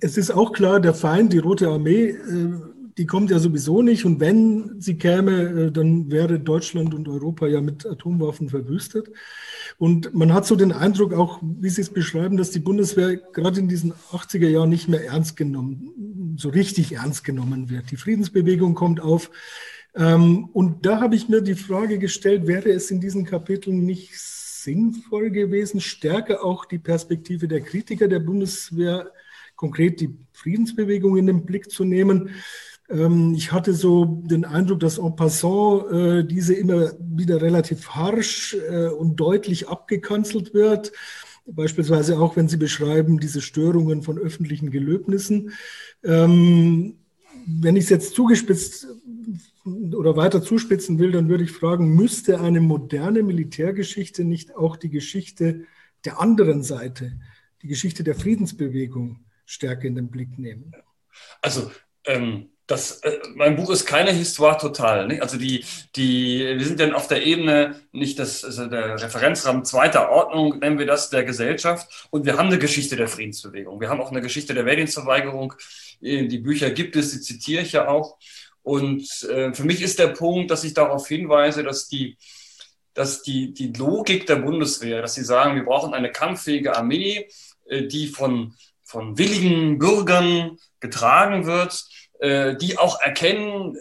[0.01, 2.53] es ist auch klar, der Feind, die Rote Armee, äh,
[3.01, 4.05] die kommt ja sowieso nicht.
[4.05, 9.11] Und wenn sie käme, äh, dann wäre Deutschland und Europa ja mit Atomwaffen verwüstet.
[9.79, 13.59] Und man hat so den Eindruck, auch wie Sie es beschreiben, dass die Bundeswehr gerade
[13.59, 17.91] in diesen 80er Jahren nicht mehr ernst genommen, so richtig ernst genommen wird.
[17.91, 19.31] Die Friedensbewegung kommt auf.
[19.95, 24.11] Ähm, und da habe ich mir die Frage gestellt, wäre es in diesen Kapiteln nicht
[24.15, 29.11] sinnvoll gewesen, stärker auch die Perspektive der Kritiker der Bundeswehr,
[29.57, 32.29] konkret die Friedensbewegung in den Blick zu nehmen?
[32.91, 38.57] Ähm, ich hatte so den Eindruck, dass en passant äh, diese immer wieder relativ harsch
[38.71, 40.93] äh, und deutlich abgekanzelt wird.
[41.47, 45.53] Beispielsweise auch, wenn Sie beschreiben, diese Störungen von öffentlichen Gelöbnissen.
[46.05, 46.99] Ähm,
[47.47, 48.87] wenn ich es jetzt zugespitzt
[49.65, 54.91] oder weiter zuspitzen will, dann würde ich fragen, müsste eine moderne Militärgeschichte nicht auch die
[54.91, 55.65] Geschichte
[56.05, 57.19] der anderen Seite,
[57.63, 60.73] die Geschichte der Friedensbewegung stärker in den Blick nehmen?
[61.43, 61.71] Also
[62.05, 65.09] ähm, das, äh, mein Buch ist keine Histoire total.
[65.09, 65.23] Nicht?
[65.23, 65.65] Also die,
[65.97, 70.79] die, wir sind dann auf der Ebene nicht das, also der Referenzrahmen zweiter Ordnung, nennen
[70.79, 72.07] wir das, der Gesellschaft.
[72.11, 73.81] Und wir haben eine Geschichte der Friedensbewegung.
[73.81, 75.55] Wir haben auch eine Geschichte der Wehrdienstverweigerung.
[76.01, 78.19] Die Bücher gibt es, die zitiere ich ja auch.
[78.63, 82.19] Und äh, für mich ist der Punkt, dass ich darauf hinweise, dass die,
[82.95, 87.29] dass die, die Logik der Bundeswehr, dass sie sagen, wir brauchen eine kampffähige Armee,
[87.67, 88.55] äh, die von,
[88.85, 91.85] von willigen Bürgern getragen wird,
[92.21, 93.77] äh, die auch erkennen,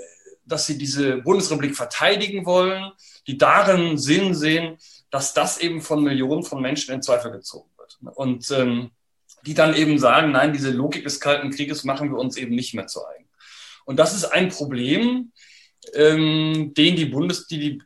[0.45, 2.91] dass sie diese Bundesrepublik verteidigen wollen,
[3.27, 4.77] die darin Sinn sehen,
[5.11, 7.97] dass das eben von Millionen von Menschen in Zweifel gezogen wird.
[8.15, 8.91] Und ähm,
[9.45, 12.73] die dann eben sagen, nein, diese Logik des Kalten Krieges machen wir uns eben nicht
[12.73, 13.29] mehr zu eigen.
[13.85, 15.31] Und das ist ein Problem,
[15.93, 17.83] ähm, den die Bundes, die, die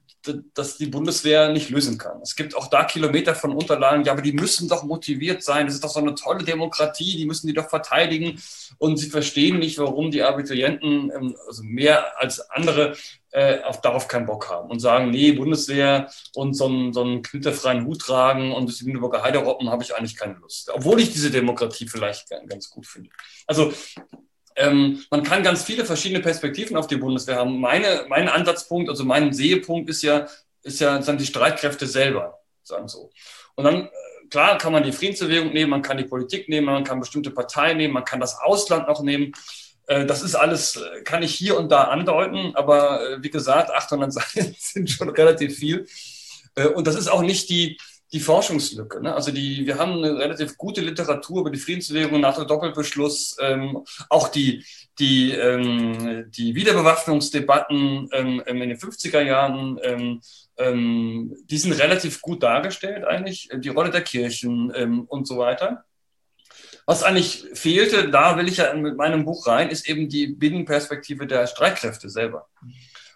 [0.54, 2.22] dass die Bundeswehr nicht lösen kann.
[2.22, 5.66] Es gibt auch da Kilometer von Unterlagen, ja, aber die müssen doch motiviert sein.
[5.66, 8.42] Das ist doch so eine tolle Demokratie, die müssen die doch verteidigen.
[8.78, 12.96] Und sie verstehen nicht, warum die Abiturienten ähm, also mehr als andere
[13.32, 17.22] äh, auf, darauf keinen Bock haben und sagen, nee, Bundeswehr und so einen, so einen
[17.22, 20.70] knitterfreien Hut tragen und die Lüneburger Heide roppen, habe ich eigentlich keine Lust.
[20.74, 23.10] Obwohl ich diese Demokratie vielleicht ganz gut finde.
[23.48, 23.74] Also
[24.56, 27.60] ähm, man kann ganz viele verschiedene Perspektiven auf die Bundeswehr haben.
[27.60, 30.28] Meine, mein Ansatzpunkt, also mein Sehepunkt ist ja,
[30.64, 33.12] ist ja dann die Streitkräfte selber, sagen so.
[33.56, 33.90] Und dann, äh,
[34.30, 37.78] klar, kann man die Friedensbewegung nehmen, man kann die Politik nehmen, man kann bestimmte Parteien
[37.78, 39.34] nehmen, man kann das Ausland noch nehmen.
[39.88, 44.14] Äh, das ist alles, äh, kann ich hier und da andeuten, aber wie gesagt, 800
[44.14, 45.88] Seiten sind schon relativ viel.
[46.76, 47.80] Und das ist auch nicht die,
[48.14, 49.02] die Forschungslücke.
[49.02, 49.14] Ne?
[49.14, 53.84] Also die, wir haben eine relativ gute Literatur über die Friedensbewegung nach dem Doppelbeschluss, ähm,
[54.10, 54.64] auch die,
[55.00, 60.22] die, ähm, die Wiederbewaffnungsdebatten ähm, in den 50er Jahren, ähm,
[60.58, 65.84] ähm, die sind relativ gut dargestellt eigentlich, die Rolle der Kirchen ähm, und so weiter.
[66.86, 71.26] Was eigentlich fehlte, da will ich ja mit meinem Buch rein, ist eben die Binnenperspektive
[71.26, 72.48] der Streitkräfte selber.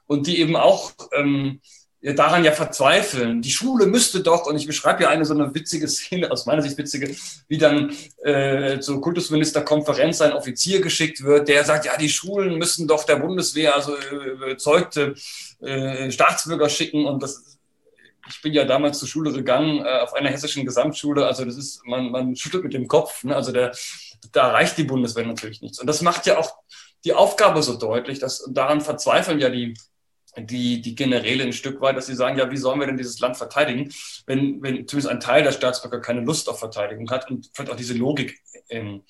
[0.08, 1.60] Und die eben auch ähm,
[2.02, 3.42] daran ja verzweifeln.
[3.42, 6.62] Die Schule müsste doch, und ich beschreibe ja eine so eine witzige Szene, aus meiner
[6.62, 7.16] Sicht witzige,
[7.48, 7.92] wie dann
[8.24, 13.16] äh, zur Kultusministerkonferenz ein Offizier geschickt wird, der sagt, ja, die Schulen müssen doch der
[13.16, 15.16] Bundeswehr, also äh, überzeugte
[15.60, 17.58] äh, Staatsbürger schicken und das
[18.30, 21.26] ich bin ja damals zur Schule gegangen, äh, auf einer hessischen Gesamtschule.
[21.26, 23.24] Also das ist, man, man schüttelt mit dem Kopf.
[23.24, 23.34] Ne?
[23.34, 23.72] Also der,
[24.32, 25.80] da reicht die Bundeswehr natürlich nichts.
[25.80, 26.58] Und das macht ja auch
[27.06, 29.76] die Aufgabe so deutlich, dass daran verzweifeln ja die
[30.38, 33.20] die, die Generäle ein Stück weit, dass sie sagen, ja, wie sollen wir denn dieses
[33.20, 33.92] Land verteidigen,
[34.26, 37.78] wenn, wenn zumindest ein Teil der Staatsbürger keine Lust auf Verteidigung hat und vielleicht auch
[37.78, 39.04] diese Logik in,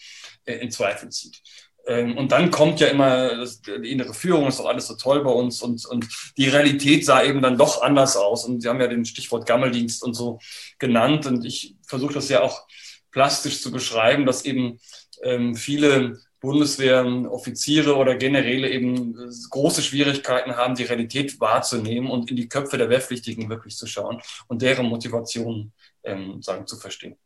[0.45, 1.41] in Zweifel zieht.
[1.88, 5.32] Ähm, und dann kommt ja immer die innere Führung, ist doch alles so toll bei
[5.32, 6.07] uns und, und
[6.38, 8.45] die Realität sah eben dann doch anders aus.
[8.45, 10.39] Und Sie haben ja den Stichwort Gammeldienst und so
[10.80, 12.67] genannt und ich versuche das ja auch
[13.11, 14.80] plastisch zu beschreiben, dass eben
[15.23, 19.15] ähm, viele Bundeswehroffiziere oder Generäle eben
[19.49, 24.21] große Schwierigkeiten haben, die Realität wahrzunehmen und in die Köpfe der Wehrpflichtigen wirklich zu schauen
[24.47, 25.73] und deren Motivation
[26.03, 27.17] ähm, sagen, zu verstehen.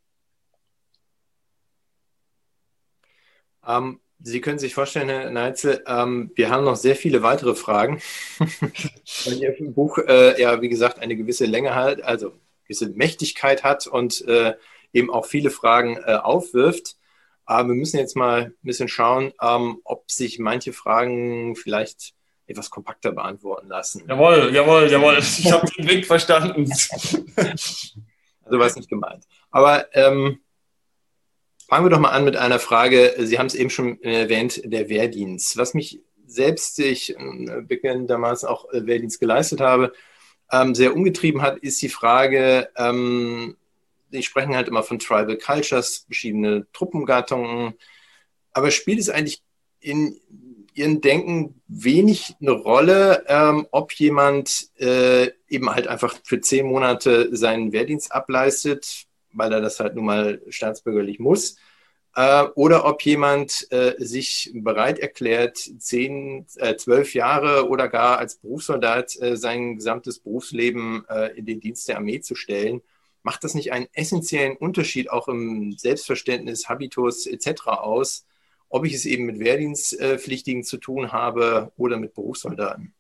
[3.66, 8.02] Ähm, Sie können sich vorstellen, Herr Neitzel, ähm, wir haben noch sehr viele weitere Fragen,
[8.40, 12.34] weil Ihr Buch äh, ja, wie gesagt, eine gewisse Länge hat, also
[12.64, 14.54] gewisse Mächtigkeit hat und äh,
[14.94, 16.98] eben auch viele Fragen äh, aufwirft.
[17.52, 22.14] Aber wir müssen jetzt mal ein bisschen schauen, ähm, ob sich manche Fragen vielleicht
[22.48, 24.06] etwas kompakter beantworten lassen.
[24.08, 25.18] Jawohl, jawohl, jawohl.
[25.18, 26.72] Ich habe den Wink verstanden.
[27.36, 29.26] also war es nicht gemeint.
[29.50, 30.40] Aber ähm,
[31.68, 33.16] fangen wir doch mal an mit einer Frage.
[33.18, 35.58] Sie haben es eben schon erwähnt, der Wehrdienst.
[35.58, 39.92] Was mich selbst, ich äh, damals auch äh, Wehrdienst geleistet habe,
[40.54, 43.58] ähm, sehr umgetrieben hat, ist die Frage, ähm,
[44.12, 47.74] die sprechen halt immer von Tribal Cultures, verschiedene Truppengattungen.
[48.54, 49.42] Aber spielt es eigentlich
[49.80, 50.20] in
[50.74, 57.36] ihrem Denken wenig eine Rolle, ähm, ob jemand äh, eben halt einfach für zehn Monate
[57.36, 61.58] seinen Wehrdienst ableistet, weil er das halt nun mal staatsbürgerlich muss,
[62.16, 68.36] äh, oder ob jemand äh, sich bereit erklärt, zehn, äh, zwölf Jahre oder gar als
[68.36, 72.82] Berufssoldat äh, sein gesamtes Berufsleben äh, in den Dienst der Armee zu stellen.
[73.24, 77.68] Macht das nicht einen essentiellen Unterschied auch im Selbstverständnis, Habitus etc.
[77.68, 78.26] aus,
[78.70, 82.94] ob ich es eben mit Wehrdienstpflichtigen zu tun habe oder mit Berufssoldaten?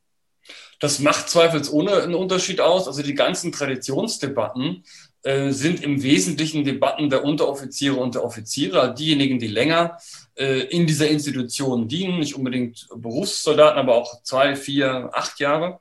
[0.79, 2.87] Das macht zweifelsohne einen Unterschied aus.
[2.87, 4.83] Also die ganzen Traditionsdebatten
[5.23, 9.97] äh, sind im Wesentlichen Debatten der Unteroffiziere und der Offiziere, diejenigen, die länger
[10.35, 15.79] äh, in dieser Institution dienen, nicht unbedingt Berufssoldaten, aber auch zwei, vier, acht Jahre.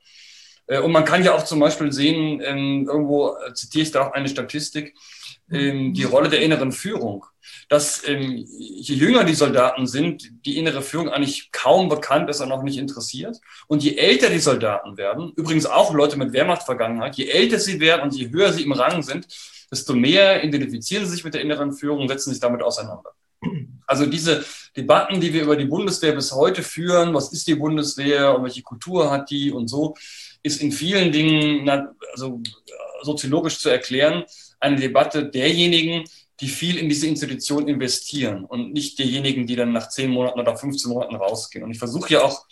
[0.71, 4.13] Äh, und man kann ja auch zum Beispiel sehen, ähm, irgendwo zitiere ich da auch
[4.13, 4.95] eine Statistik,
[5.51, 7.27] ähm, die Rolle der inneren Führung
[7.69, 12.51] dass ähm, je jünger die Soldaten sind, die innere Führung eigentlich kaum bekannt ist und
[12.51, 13.39] auch nicht interessiert.
[13.69, 18.03] Und je älter die Soldaten werden, übrigens auch Leute mit Wehrmachtvergangenheit, je älter sie werden
[18.03, 19.29] und je höher sie im Rang sind,
[19.71, 23.11] desto mehr identifizieren sie sich mit der inneren Führung und setzen sich damit auseinander.
[23.87, 24.45] Also diese
[24.77, 28.63] Debatten, die wir über die Bundeswehr bis heute führen, was ist die Bundeswehr und welche
[28.63, 29.95] Kultur hat die und so,
[30.43, 31.69] ist in vielen Dingen
[32.13, 32.41] also
[33.03, 34.25] soziologisch zu erklären,
[34.59, 36.05] eine Debatte derjenigen,
[36.41, 40.57] die viel in diese Institution investieren und nicht diejenigen, die dann nach zehn Monaten oder
[40.57, 41.65] 15 Monaten rausgehen.
[41.65, 42.47] Und ich versuche ja auch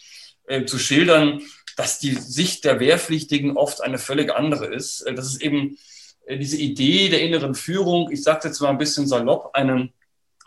[0.46, 1.42] äh, zu schildern,
[1.76, 5.02] dass die Sicht der Wehrpflichtigen oft eine völlig andere ist.
[5.02, 5.78] Äh, das ist eben
[6.26, 9.90] äh, diese Idee der inneren Führung, ich sage jetzt mal ein bisschen salopp, eine,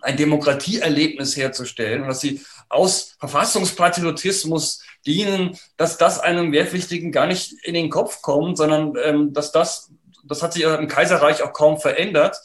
[0.02, 7.54] ein Demokratieerlebnis herzustellen und dass sie aus Verfassungspatriotismus dienen, dass das einem Wehrpflichtigen gar nicht
[7.64, 9.92] in den Kopf kommt, sondern ähm, dass das,
[10.24, 12.38] das hat sich im Kaiserreich auch kaum verändert,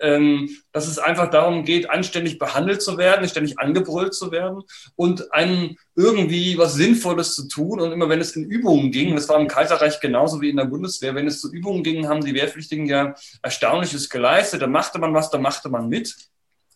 [0.00, 4.62] ähm, dass es einfach darum geht, anständig behandelt zu werden, ständig angebrüllt zu werden
[4.96, 7.80] und einem irgendwie was Sinnvolles zu tun.
[7.80, 10.64] Und immer wenn es in Übungen ging, das war im Kaiserreich genauso wie in der
[10.64, 14.62] Bundeswehr, wenn es zu Übungen ging, haben die Wehrpflichtigen ja Erstaunliches geleistet.
[14.62, 16.14] Da machte man was, da machte man mit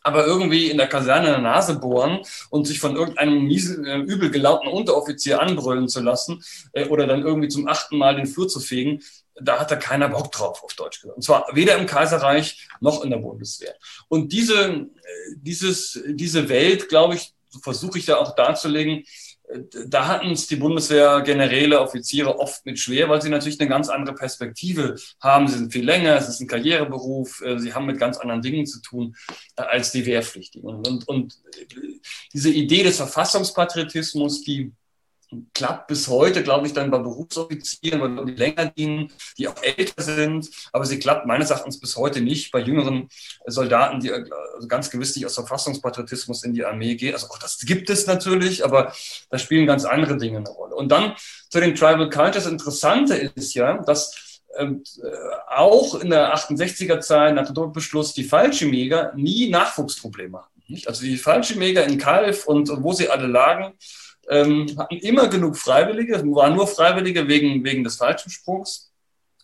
[0.05, 4.31] aber irgendwie in der Kaserne eine Nase bohren und sich von irgendeinem miesen, äh, übel
[4.31, 6.45] gelaunten Unteroffizier anbrüllen zu lassen
[6.75, 9.03] äh, oder dann irgendwie zum achten Mal den Flur zu fegen,
[9.35, 11.17] da hatte keiner Bock drauf, auf Deutsch gesagt.
[11.17, 13.75] Und zwar weder im Kaiserreich noch in der Bundeswehr.
[14.09, 14.87] Und diese, äh,
[15.37, 17.33] dieses, diese Welt, glaube ich,
[17.63, 19.05] versuche ich da auch darzulegen,
[19.87, 23.89] da hatten es die Bundeswehr Generäle, Offiziere oft mit schwer, weil sie natürlich eine ganz
[23.89, 25.49] andere Perspektive haben.
[25.49, 28.67] Sie sind viel länger, es ist ein Karriereberuf, äh, sie haben mit ganz anderen Dingen
[28.67, 29.17] zu tun
[29.57, 30.69] als die Wehrpflichtigen.
[30.69, 31.39] Und, und, und
[32.33, 34.73] diese Idee des Verfassungspatriotismus, die
[35.53, 40.03] klappt bis heute, glaube ich, dann bei Berufsoffizieren, weil die länger dienen, die auch älter
[40.03, 40.49] sind.
[40.73, 43.09] Aber sie klappt meines Erachtens bis heute nicht bei jüngeren
[43.47, 47.15] Soldaten, die also ganz gewiss nicht aus Verfassungspatriotismus in die Armee gehen.
[47.15, 48.93] Also auch das gibt es natürlich, aber
[49.31, 50.75] da spielen ganz andere Dinge eine Rolle.
[50.75, 51.15] Und dann
[51.49, 52.47] zu den Tribal Cultures.
[52.47, 58.25] Interessante ist ja, dass ähm, äh, auch in der 68er Zeit nach dem Doppelbeschluss die
[58.25, 60.83] Fallschirmjäger nie Nachwuchsprobleme hatten.
[60.87, 63.75] Also die Fallschirmjäger in Kalf und, und wo sie alle lagen,
[64.29, 68.91] ähm, hatten immer genug Freiwillige, waren nur Freiwillige wegen, wegen des Fallschirmsprungs.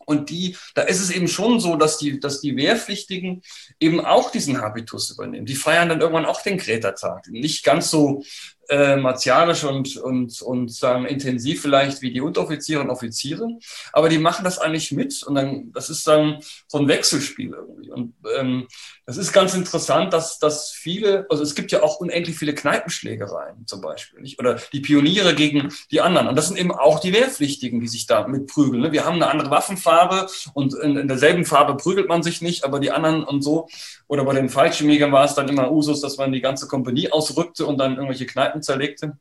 [0.07, 3.43] Und die, da ist es eben schon so, dass die, dass die Wehrpflichtigen
[3.79, 5.47] eben auch diesen Habitus übernehmen.
[5.47, 7.29] Die feiern dann irgendwann auch den Kreta-Tag.
[7.29, 8.25] Nicht ganz so
[8.71, 13.59] äh, martialisch und, und, und sagen, intensiv vielleicht wie die Unteroffiziere und Offiziere,
[13.93, 17.91] aber die machen das eigentlich mit und dann, das ist dann so ein Wechselspiel irgendwie.
[17.91, 18.69] Und ähm,
[19.07, 23.67] das ist ganz interessant, dass, dass viele, also es gibt ja auch unendlich viele Kneipenschlägereien
[23.67, 24.39] zum Beispiel, nicht?
[24.39, 26.29] oder die Pioniere gegen die anderen.
[26.29, 28.83] Und das sind eben auch die Wehrpflichtigen, die sich da mitprügeln.
[28.83, 28.93] Ne?
[28.93, 32.79] Wir haben eine andere Waffenfarbe und in, in derselben Farbe prügelt man sich nicht, aber
[32.79, 33.69] die anderen und so.
[34.07, 37.67] Oder bei den Fallschirmjägern war es dann immer Usus, dass man die ganze Kompanie ausrückte
[37.67, 39.19] und dann irgendwelche Kneipen zerlegte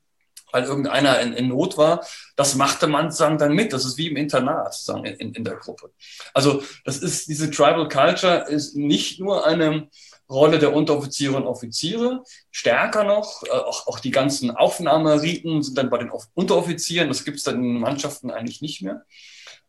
[0.51, 3.73] weil irgendeiner in, in, Not war, das machte man sagen, dann mit.
[3.73, 5.91] Das ist wie im Internat sagen, in, in der Gruppe.
[6.33, 9.89] Also das ist diese Tribal Culture ist nicht nur eine
[10.29, 15.89] Rolle der Unteroffiziere und Offiziere, stärker noch, äh, auch, auch die ganzen Aufnahmeriten sind dann
[15.89, 19.05] bei den Unteroffizieren, das gibt es dann in Mannschaften eigentlich nicht mehr.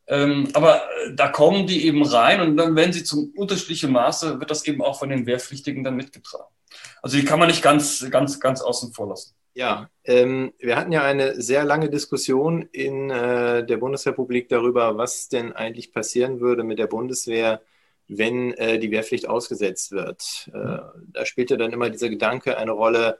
[0.06, 4.38] Ähm, aber äh, da kommen die eben rein und dann, wenn sie zum unterschiedlichen Maße,
[4.38, 6.52] wird das eben auch von den Wehrpflichtigen dann mitgetragen.
[7.00, 9.34] Also die kann man nicht ganz, ganz, ganz außen vor lassen.
[9.52, 15.28] Ja, ähm, wir hatten ja eine sehr lange Diskussion in äh, der Bundesrepublik darüber, was
[15.28, 17.60] denn eigentlich passieren würde mit der Bundeswehr,
[18.06, 20.50] wenn äh, die Wehrpflicht ausgesetzt wird.
[20.54, 20.78] Äh,
[21.08, 23.18] da spielte dann immer dieser Gedanke eine Rolle,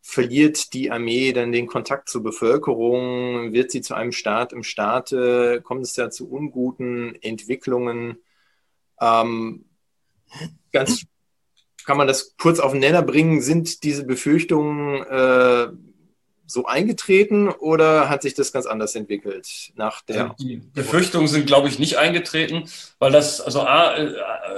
[0.00, 3.52] verliert die Armee dann den Kontakt zur Bevölkerung?
[3.52, 5.60] Wird sie zu einem Staat im Staate?
[5.62, 8.18] Kommt es da zu unguten Entwicklungen?
[9.00, 9.66] Ähm,
[10.72, 11.06] ganz
[11.86, 13.40] kann man das kurz auf den Nenner bringen?
[13.40, 15.68] Sind diese Befürchtungen äh,
[16.48, 20.22] so eingetreten oder hat sich das ganz anders entwickelt nach der?
[20.22, 22.68] Also die Befürchtungen sind, glaube ich, nicht eingetreten,
[22.98, 24.14] weil das, also A, äh,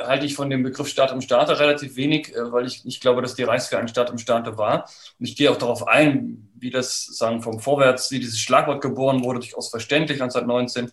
[0.06, 3.20] halte ich von dem Begriff Staat im Staate relativ wenig, äh, weil ich nicht glaube,
[3.20, 4.88] dass die Reichswehr ein Staat im Staate war.
[5.18, 9.22] Und ich gehe auch darauf ein, wie das sagen vom Vorwärts, wie dieses Schlagwort geboren
[9.22, 10.90] wurde, durchaus verständlich 1919.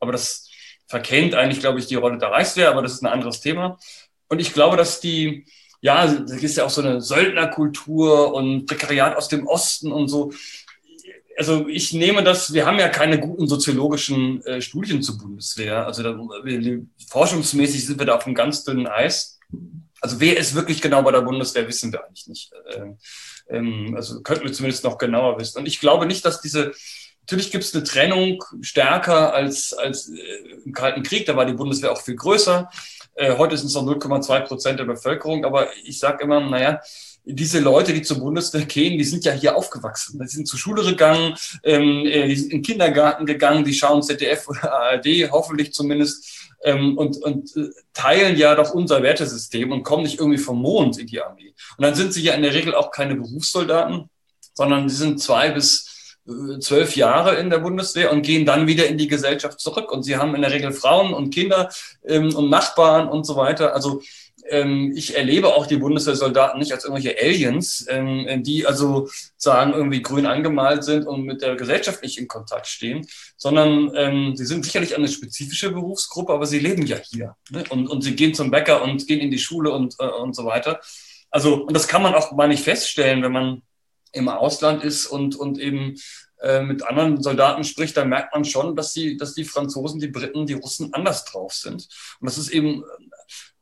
[0.00, 0.50] Aber das
[0.86, 3.78] verkennt eigentlich, glaube ich, die Rolle der Reichswehr, aber das ist ein anderes Thema.
[4.28, 5.46] Und ich glaube, dass die,
[5.80, 10.32] ja, da ist ja auch so eine Söldnerkultur und Prekariat aus dem Osten und so.
[11.36, 15.86] Also ich nehme das, wir haben ja keine guten soziologischen äh, Studien zur Bundeswehr.
[15.86, 19.38] Also da, wir, forschungsmäßig sind wir da auf einem ganz dünnen Eis.
[20.00, 22.50] Also wer ist wirklich genau bei der Bundeswehr, wissen wir eigentlich nicht.
[22.74, 22.98] Ähm,
[23.48, 25.58] ähm, also könnten wir zumindest noch genauer wissen.
[25.58, 26.72] Und ich glaube nicht, dass diese,
[27.20, 31.52] natürlich gibt es eine Trennung stärker als, als äh, im Kalten Krieg, da war die
[31.52, 32.68] Bundeswehr auch viel größer.
[33.18, 36.80] Äh, heute sind es noch 0,2 Prozent der Bevölkerung, aber ich sage immer, naja,
[37.24, 40.20] diese Leute, die zur Bundeswehr gehen, die sind ja hier aufgewachsen.
[40.22, 44.04] Die sind zur Schule gegangen, ähm, äh, die sind in den Kindergarten gegangen, die schauen
[44.04, 49.82] ZDF oder ARD, hoffentlich zumindest, ähm, und, und äh, teilen ja doch unser Wertesystem und
[49.82, 51.54] kommen nicht irgendwie vom Mond in die Armee.
[51.76, 54.08] Und dann sind sie ja in der Regel auch keine Berufssoldaten,
[54.54, 55.97] sondern sie sind zwei bis
[56.60, 59.90] zwölf Jahre in der Bundeswehr und gehen dann wieder in die Gesellschaft zurück.
[59.90, 61.70] Und sie haben in der Regel Frauen und Kinder
[62.04, 63.74] ähm, und Nachbarn und so weiter.
[63.74, 64.02] Also
[64.48, 70.02] ähm, ich erlebe auch die Bundeswehrsoldaten nicht als irgendwelche Aliens, ähm, die also sagen, irgendwie
[70.02, 73.06] grün angemalt sind und mit der Gesellschaft nicht in Kontakt stehen,
[73.36, 77.36] sondern ähm, sie sind sicherlich eine spezifische Berufsgruppe, aber sie leben ja hier.
[77.50, 77.64] Ne?
[77.70, 80.44] Und, und sie gehen zum Bäcker und gehen in die Schule und, äh, und so
[80.44, 80.80] weiter.
[81.30, 83.62] Also, und das kann man auch mal nicht feststellen, wenn man
[84.12, 85.96] im Ausland ist und, und eben
[86.40, 90.08] äh, mit anderen Soldaten spricht, dann merkt man schon, dass die, dass die Franzosen, die
[90.08, 91.88] Briten, die Russen anders drauf sind.
[92.20, 92.84] Und das ist eben,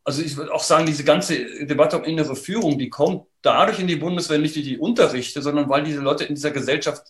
[0.05, 3.87] also ich würde auch sagen, diese ganze Debatte um innere Führung, die kommt dadurch in
[3.87, 7.07] die Bundeswehr nicht durch die Unterrichte, sondern weil diese Leute in dieser Gesellschaft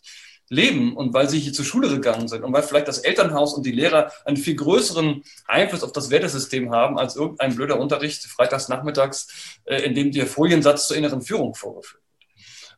[0.49, 3.67] leben und weil sie hier zur Schule gegangen sind und weil vielleicht das Elternhaus und
[3.67, 8.69] die Lehrer einen viel größeren Einfluss auf das Wertesystem haben als irgendein blöder Unterricht freitags
[8.69, 12.06] nachmittags, äh, in dem der Foliensatz zur inneren Führung vorgeführt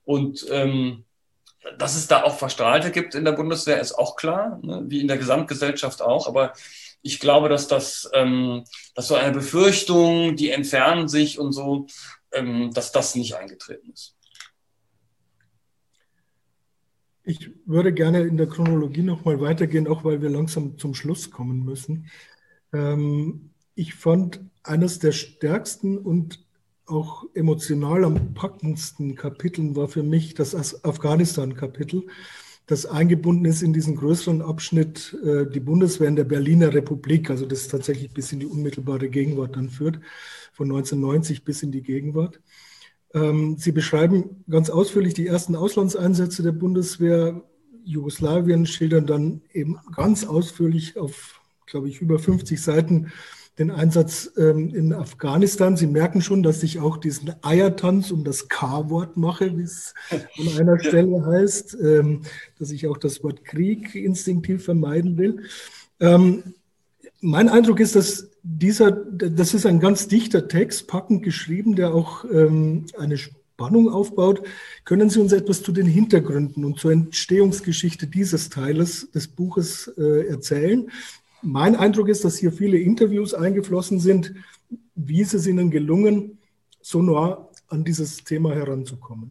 [0.08, 1.04] und ähm,
[1.76, 4.84] dass es da auch Verstrahlte gibt in der Bundeswehr, ist auch klar, ne?
[4.86, 6.26] wie in der Gesamtgesellschaft auch.
[6.26, 6.54] Aber
[7.02, 11.88] ich glaube, dass das, ähm, dass so eine Befürchtung, die entfernen sich und so,
[12.32, 14.16] ähm, dass das nicht eingetreten ist.
[17.24, 21.66] Ich würde gerne in der Chronologie nochmal weitergehen, auch weil wir langsam zum Schluss kommen
[21.66, 22.10] müssen.
[22.72, 26.47] Ähm, ich fand eines der stärksten und
[26.88, 32.04] auch emotional am packendsten Kapiteln war für mich das Afghanistan-Kapitel,
[32.68, 37.46] das eingebunden ist in diesen größeren Abschnitt äh, die Bundeswehr in der Berliner Republik, also
[37.46, 40.00] das tatsächlich bis in die unmittelbare Gegenwart dann führt,
[40.52, 42.40] von 1990 bis in die Gegenwart.
[43.14, 47.42] Ähm, Sie beschreiben ganz ausführlich die ersten Auslandseinsätze der Bundeswehr.
[47.84, 53.10] Jugoslawien schildern dann eben ganz ausführlich auf, glaube ich, über 50 Seiten
[53.58, 55.76] den Einsatz ähm, in Afghanistan.
[55.76, 60.58] Sie merken schon, dass ich auch diesen Eiertanz um das K-Wort mache, wie es an
[60.58, 62.22] einer Stelle heißt, ähm,
[62.58, 65.42] dass ich auch das Wort Krieg instinktiv vermeiden will.
[66.00, 66.54] Ähm,
[67.20, 72.24] mein Eindruck ist, dass dieser, das ist ein ganz dichter Text, packend geschrieben, der auch
[72.24, 74.42] ähm, eine Spannung aufbaut.
[74.84, 80.28] Können Sie uns etwas zu den Hintergründen und zur Entstehungsgeschichte dieses Teiles des Buches äh,
[80.28, 80.88] erzählen?
[81.42, 84.34] Mein Eindruck ist, dass hier viele Interviews eingeflossen sind.
[84.94, 86.38] Wie ist es Ihnen gelungen,
[86.80, 89.30] so nah an dieses Thema heranzukommen?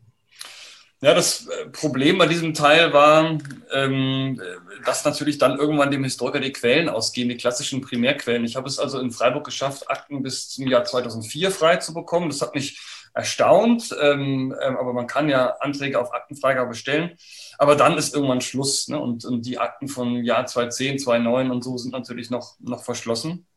[0.99, 3.37] Ja, das äh, Problem bei diesem Teil war,
[3.71, 4.41] ähm,
[4.83, 8.45] dass natürlich dann irgendwann dem Historiker die Quellen ausgehen, die klassischen Primärquellen.
[8.45, 12.29] Ich habe es also in Freiburg geschafft, Akten bis zum Jahr 2004 frei zu bekommen.
[12.29, 12.79] Das hat mich
[13.17, 17.17] erstaunt, ähm, ähm, aber man kann ja Anträge auf Aktenfreigabe stellen.
[17.57, 18.87] Aber dann ist irgendwann Schluss.
[18.89, 18.99] Ne?
[18.99, 23.47] Und, und die Akten von Jahr 2010, 2009 und so sind natürlich noch, noch verschlossen.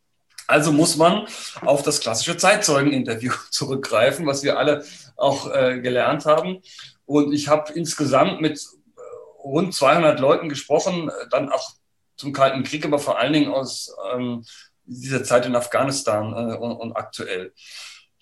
[0.47, 1.27] Also muss man
[1.61, 4.85] auf das klassische Zeitzeugeninterview zurückgreifen, was wir alle
[5.17, 6.63] auch äh, gelernt haben.
[7.05, 9.01] Und ich habe insgesamt mit äh,
[9.43, 11.71] rund 200 Leuten gesprochen, dann auch
[12.17, 14.43] zum Kalten Krieg, aber vor allen Dingen aus ähm,
[14.85, 17.53] dieser Zeit in Afghanistan äh, und, und aktuell.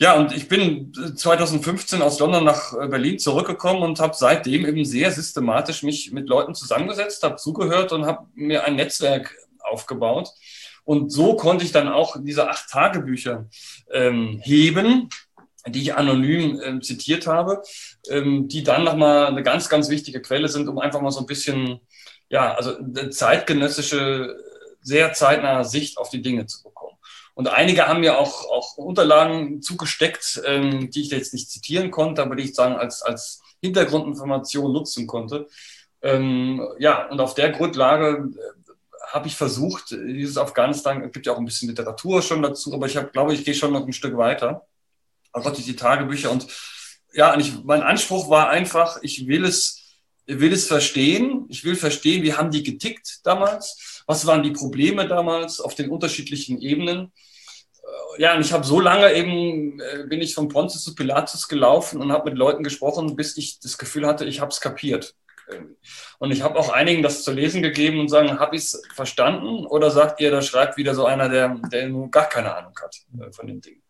[0.01, 4.85] Ja, und ich bin 2015 aus London nach äh, Berlin zurückgekommen und habe seitdem eben
[4.85, 10.31] sehr systematisch mich mit Leuten zusammengesetzt, habe zugehört und habe mir ein Netzwerk aufgebaut.
[10.85, 13.49] Und so konnte ich dann auch diese acht Tagebücher
[13.93, 15.09] ähm, heben,
[15.67, 17.63] die ich anonym ähm, zitiert habe,
[18.09, 21.27] ähm, die dann nochmal eine ganz, ganz wichtige Quelle sind, um einfach mal so ein
[21.27, 21.81] bisschen,
[22.29, 24.37] ja, also eine zeitgenössische,
[24.81, 26.78] sehr zeitnahe Sicht auf die Dinge zu bekommen.
[27.39, 32.21] Und einige haben mir auch, auch Unterlagen zugesteckt, ähm, die ich jetzt nicht zitieren konnte,
[32.21, 35.47] aber die ich sagen als, als Hintergrundinformation nutzen konnte.
[36.03, 41.33] Ähm, ja, und auf der Grundlage äh, habe ich versucht, dieses Afghanistan, es gibt ja
[41.33, 43.93] auch ein bisschen Literatur schon dazu, aber ich habe, glaube ich, gehe schon noch ein
[43.93, 44.67] Stück weiter.
[45.31, 46.49] Also die Tagebücher und
[47.13, 51.47] ja, und ich, mein Anspruch war einfach, ich will es, will es verstehen.
[51.51, 53.98] Ich will verstehen, wie haben die getickt damals?
[54.09, 57.13] Was waren die Probleme damals auf den unterschiedlichen Ebenen?
[58.17, 61.47] Äh, ja, und ich habe so lange eben, äh, bin ich von Pontius zu Pilatus
[61.47, 65.15] gelaufen und habe mit Leuten gesprochen, bis ich das Gefühl hatte, ich habe es kapiert.
[66.19, 69.67] Und ich habe auch einigen das zu lesen gegeben und sagen, habe ich es verstanden?
[69.67, 72.97] Oder sagt ihr, da schreibt wieder so einer, der, der nur gar keine Ahnung hat
[73.21, 73.83] äh, von den Dingen?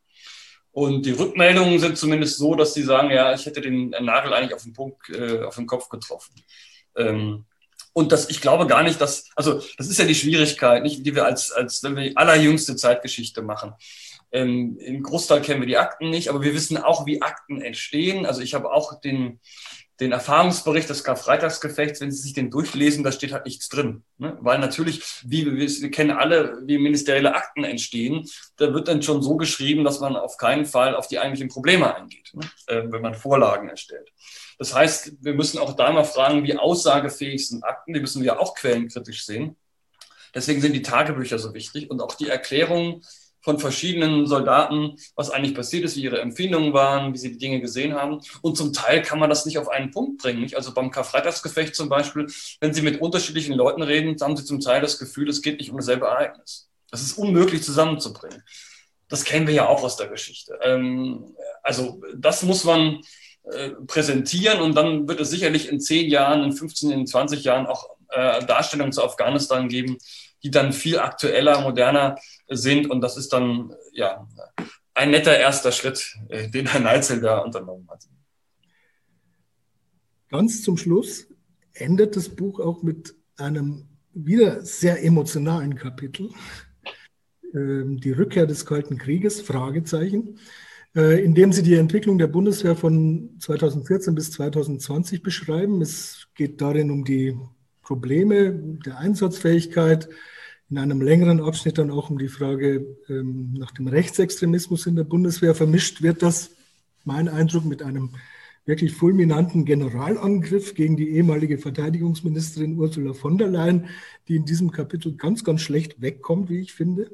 [0.73, 4.55] Und die Rückmeldungen sind zumindest so, dass sie sagen, ja, ich hätte den Nagel eigentlich
[4.55, 6.35] auf den Punkt, äh, auf den Kopf getroffen.
[6.97, 7.45] Ähm,
[7.99, 11.16] und das, ich glaube gar nicht, dass, also das ist ja die Schwierigkeit, nicht, die
[11.16, 13.74] wir als, als wenn wir die allerjüngste Zeitgeschichte machen.
[14.31, 18.26] Ähm, Im Großteil kennen wir die Akten nicht, aber wir wissen auch, wie Akten entstehen.
[18.26, 19.41] Also ich habe auch den,
[20.01, 24.05] den Erfahrungsbericht des Karfreitagsgefechts, wenn Sie sich den durchlesen, da steht halt nichts drin.
[24.18, 24.37] Ne?
[24.41, 29.22] Weil natürlich, wie wir, wir kennen alle, wie ministerielle Akten entstehen, da wird dann schon
[29.22, 32.49] so geschrieben, dass man auf keinen Fall auf die eigentlichen Probleme eingeht, ne?
[32.66, 34.12] äh, wenn man Vorlagen erstellt.
[34.59, 38.41] Das heißt, wir müssen auch da mal fragen, wie aussagefähig sind Akten, die müssen wir
[38.41, 39.57] auch quellenkritisch sehen.
[40.35, 43.03] Deswegen sind die Tagebücher so wichtig und auch die Erklärungen,
[43.41, 47.61] von verschiedenen Soldaten, was eigentlich passiert ist, wie ihre Empfindungen waren, wie sie die Dinge
[47.61, 48.20] gesehen haben.
[48.43, 50.41] Und zum Teil kann man das nicht auf einen Punkt bringen.
[50.41, 50.57] Nicht?
[50.57, 52.26] Also beim Karfreitagsgefecht zum Beispiel,
[52.61, 55.70] wenn Sie mit unterschiedlichen Leuten reden, haben Sie zum Teil das Gefühl, es geht nicht
[55.70, 56.68] um dasselbe Ereignis.
[56.91, 58.43] Das ist unmöglich zusammenzubringen.
[59.09, 60.59] Das kennen wir ja auch aus der Geschichte.
[60.62, 63.01] Ähm, also das muss man
[63.45, 67.66] äh, präsentieren und dann wird es sicherlich in zehn Jahren, in 15, in 20 Jahren
[67.66, 69.99] auch äh, Darstellungen zu Afghanistan geben,
[70.43, 72.16] die dann viel aktueller, moderner
[72.49, 72.91] sind.
[72.91, 74.26] Und das ist dann ja
[74.95, 78.05] ein netter erster Schritt, äh, den Herr Neitzel da unternommen hat.
[80.28, 81.26] Ganz zum Schluss
[81.72, 86.30] endet das Buch auch mit einem wieder sehr emotionalen Kapitel.
[87.55, 90.39] Ähm, die Rückkehr des Kalten Krieges, Fragezeichen,
[90.95, 95.80] äh, in dem Sie die Entwicklung der Bundeswehr von 2014 bis 2020 beschreiben.
[95.80, 97.39] Es geht darin um die
[97.89, 98.53] Probleme
[98.84, 100.11] der Einsatzfähigkeit,
[100.68, 105.05] in einem längeren Abschnitt dann auch um die Frage ähm, nach dem Rechtsextremismus in der
[105.05, 105.55] Bundeswehr.
[105.55, 106.51] Vermischt wird das,
[107.07, 108.11] mein Eindruck, mit einem
[108.66, 113.86] wirklich fulminanten Generalangriff gegen die ehemalige Verteidigungsministerin Ursula von der Leyen,
[114.28, 117.11] die in diesem Kapitel ganz, ganz schlecht wegkommt, wie ich finde.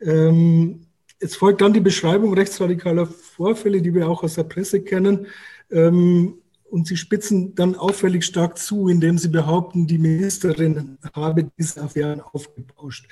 [0.00, 0.86] Ähm,
[1.18, 5.26] es folgt dann die Beschreibung rechtsradikaler Vorfälle, die wir auch aus der Presse kennen.
[5.72, 6.34] Ähm,
[6.74, 12.20] und sie spitzen dann auffällig stark zu, indem sie behaupten, die Ministerin habe diese Affären
[12.20, 13.06] aufgebauscht.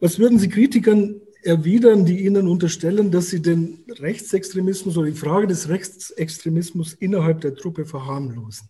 [0.00, 5.46] Was würden Sie Kritikern erwidern, die Ihnen unterstellen, dass Sie den Rechtsextremismus oder die Frage
[5.46, 8.68] des Rechtsextremismus innerhalb der Truppe verharmlosen?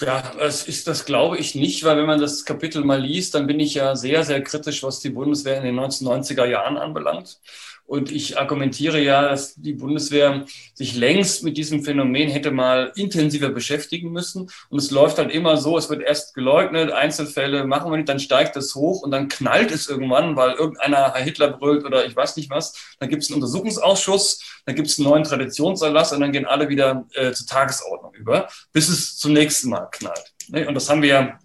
[0.00, 3.46] Ja, das ist das glaube ich nicht, weil wenn man das Kapitel mal liest, dann
[3.46, 7.40] bin ich ja sehr, sehr kritisch, was die Bundeswehr in den 1990er Jahren anbelangt.
[7.84, 13.50] Und ich argumentiere ja, dass die Bundeswehr sich längst mit diesem Phänomen hätte mal intensiver
[13.50, 14.48] beschäftigen müssen.
[14.70, 18.20] Und es läuft halt immer so, es wird erst geleugnet, Einzelfälle machen wir nicht, dann
[18.20, 22.16] steigt es hoch und dann knallt es irgendwann, weil irgendeiner Herr Hitler brüllt oder ich
[22.16, 22.72] weiß nicht was.
[22.98, 26.70] Dann gibt es einen Untersuchungsausschuss, dann gibt es einen neuen Traditionserlass und dann gehen alle
[26.70, 30.32] wieder äh, zur Tagesordnung über, bis es zum nächsten Mal knallt.
[30.66, 31.38] Und das haben wir ja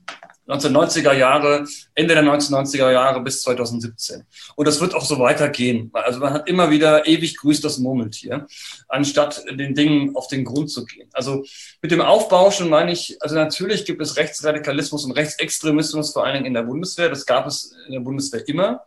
[0.48, 4.24] 1990er Jahre, Ende der 1990er Jahre bis 2017.
[4.56, 5.90] Und das wird auch so weitergehen.
[5.94, 8.48] Also man hat immer wieder ewig grüßt das Murmeltier,
[8.88, 11.10] anstatt den Dingen auf den Grund zu gehen.
[11.12, 11.44] Also
[11.82, 16.46] mit dem Aufbauschen meine ich, also natürlich gibt es Rechtsradikalismus und Rechtsextremismus vor allen Dingen
[16.46, 17.10] in der Bundeswehr.
[17.10, 18.86] Das gab es in der Bundeswehr immer.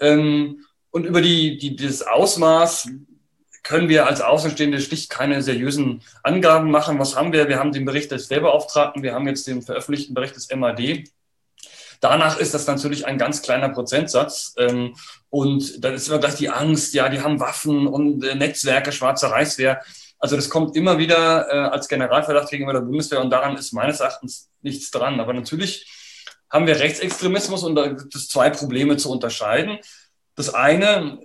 [0.00, 2.88] Ähm, und über die, die, das Ausmaß
[3.66, 7.00] können wir als Außenstehende schlicht keine seriösen Angaben machen.
[7.00, 7.48] Was haben wir?
[7.48, 11.04] Wir haben den Bericht des Wehrbeauftragten, wir haben jetzt den veröffentlichten Bericht des MAD.
[12.00, 14.54] Danach ist das natürlich ein ganz kleiner Prozentsatz.
[14.56, 14.94] Ähm,
[15.30, 19.30] und dann ist immer gleich die Angst, ja, die haben Waffen und äh, Netzwerke, schwarze
[19.30, 19.82] Reichswehr.
[20.20, 23.98] Also das kommt immer wieder äh, als Generalverdacht gegenüber der Bundeswehr und daran ist meines
[23.98, 25.18] Erachtens nichts dran.
[25.18, 25.90] Aber natürlich
[26.50, 29.78] haben wir Rechtsextremismus und da gibt es zwei Probleme zu unterscheiden.
[30.36, 31.18] Das eine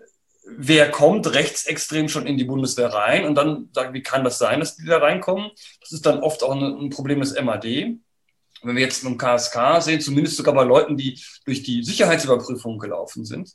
[0.58, 4.60] wer kommt rechtsextrem schon in die Bundeswehr rein und dann sagen, wie kann das sein,
[4.60, 5.52] dass die da reinkommen?
[5.80, 7.66] Das ist dann oft auch ein Problem des MAD.
[8.64, 13.26] Wenn wir jetzt im KSK sehen, zumindest sogar bei Leuten, die durch die Sicherheitsüberprüfung gelaufen
[13.26, 13.52] sind,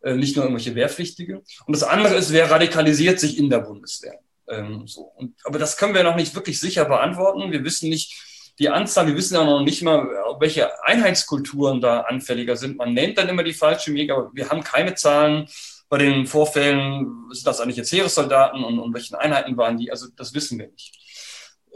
[0.00, 1.42] äh, nicht nur irgendwelche Wehrpflichtige.
[1.66, 4.18] Und das andere ist, wer radikalisiert sich in der Bundeswehr?
[4.48, 5.02] Ähm, so.
[5.16, 7.52] Und, aber das können wir noch nicht wirklich sicher beantworten.
[7.52, 8.16] Wir wissen nicht
[8.58, 10.08] die Anzahl, wir wissen ja noch nicht mal,
[10.40, 12.76] welche Einheitskulturen da anfälliger sind.
[12.76, 15.48] Man nennt dann immer die falschen Wege, aber wir haben keine Zahlen
[15.88, 19.90] bei den Vorfällen, sind das eigentlich jetzt Heeressoldaten und, und welchen Einheiten waren die?
[19.90, 20.92] Also das wissen wir nicht.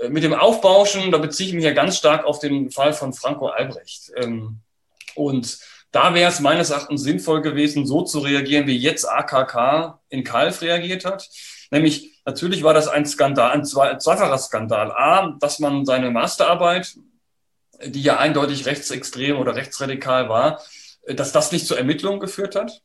[0.03, 3.13] äh, mit dem Aufbauschen, da beziehe ich mich ja ganz stark auf den Fall von
[3.13, 4.13] Franco Albrecht.
[4.17, 4.61] Ähm,
[5.15, 5.59] und
[5.93, 10.63] da wäre es meines Erachtens sinnvoll gewesen, so zu reagieren, wie jetzt AKK in Kalf
[10.63, 11.29] reagiert hat.
[11.71, 14.91] Nämlich, natürlich war das ein Skandal, ein zweifacher Skandal.
[14.93, 16.97] A, dass man seine Masterarbeit,
[17.85, 20.63] die ja eindeutig rechtsextrem oder rechtsradikal war,
[21.07, 22.83] dass das nicht zur Ermittlung geführt hat.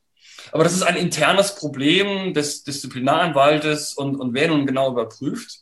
[0.51, 5.59] Aber das ist ein internes Problem des Disziplinaranwaltes und, und wer nun genau überprüft.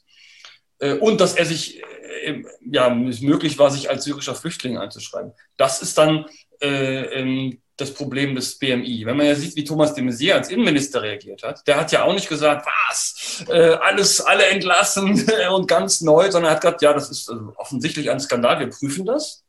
[0.80, 1.82] Äh, und dass er sich,
[2.24, 5.34] äh, ja, möglich war, sich als syrischer Flüchtling einzuschreiben.
[5.58, 6.26] Das ist dann
[6.62, 9.06] äh, ähm, das Problem des BMI.
[9.06, 12.04] Wenn man ja sieht, wie Thomas de Maizière als Innenminister reagiert hat, der hat ja
[12.04, 16.94] auch nicht gesagt, was, äh, alles, alle entlassen und ganz neu, sondern hat gesagt, ja,
[16.94, 19.45] das ist also offensichtlich ein Skandal, wir prüfen das.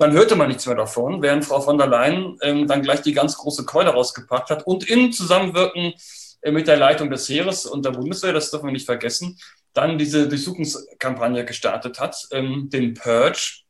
[0.00, 3.12] Dann hörte man nichts mehr davon, während Frau von der Leyen ähm, dann gleich die
[3.12, 5.92] ganz große Keule rausgepackt hat und in Zusammenwirken
[6.40, 9.38] äh, mit der Leitung des Heeres und der Bundeswehr, das dürfen wir nicht vergessen,
[9.74, 13.60] dann diese Durchsuchungskampagne gestartet hat, ähm, den Purge,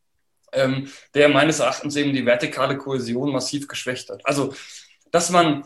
[0.53, 4.21] ähm, der meines Erachtens eben die vertikale Kohäsion massiv geschwächt hat.
[4.25, 4.55] Also,
[5.11, 5.65] dass man,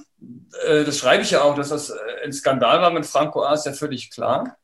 [0.64, 1.94] äh, das schreibe ich ja auch, dass das äh,
[2.24, 4.56] ein Skandal war mit Franco A, ist ja völlig klar.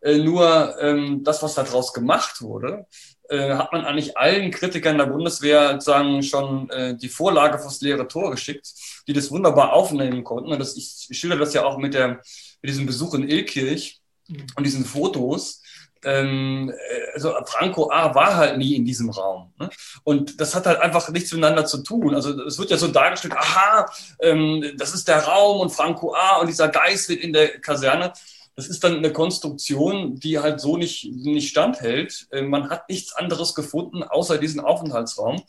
[0.00, 2.86] Äh, nur ähm, das, was daraus gemacht wurde,
[3.30, 8.08] äh, hat man eigentlich allen Kritikern der Bundeswehr sozusagen schon äh, die Vorlage fürs leere
[8.08, 8.72] Tor geschickt,
[9.06, 10.52] die das wunderbar aufnehmen konnten.
[10.52, 14.46] Und das, ich schilder das ja auch mit, der, mit diesem Besuch in Ilkirch mhm.
[14.56, 15.62] und diesen Fotos
[16.04, 19.52] ähm, äh, also Franco A war halt nie in diesem Raum.
[19.58, 19.70] Ne?
[20.04, 22.14] Und das hat halt einfach nichts miteinander zu tun.
[22.14, 23.86] Also es wird ja so dargestellt, aha,
[24.20, 28.12] ähm, das ist der Raum und Franco A und dieser Geist wird in der Kaserne.
[28.56, 32.26] Das ist dann eine Konstruktion, die halt so nicht, nicht standhält.
[32.30, 35.42] Äh, man hat nichts anderes gefunden, außer diesen Aufenthaltsraum,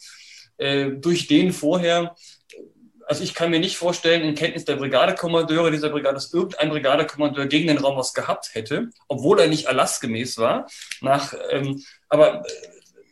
[0.57, 2.15] äh, durch den vorher
[3.11, 7.45] also ich kann mir nicht vorstellen, in Kenntnis der Brigadekommandeure dieser Brigade, dass irgendein Brigadekommandeur
[7.45, 10.65] gegen den Raum was gehabt hätte, obwohl er nicht erlassgemäß war.
[11.01, 12.49] Nach, ähm, aber äh,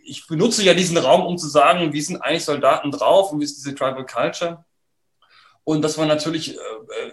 [0.05, 3.43] ich benutze ja diesen Raum, um zu sagen, wie sind eigentlich Soldaten drauf und wie
[3.43, 4.63] ist diese Tribal Culture.
[5.65, 6.59] Und dass man natürlich äh,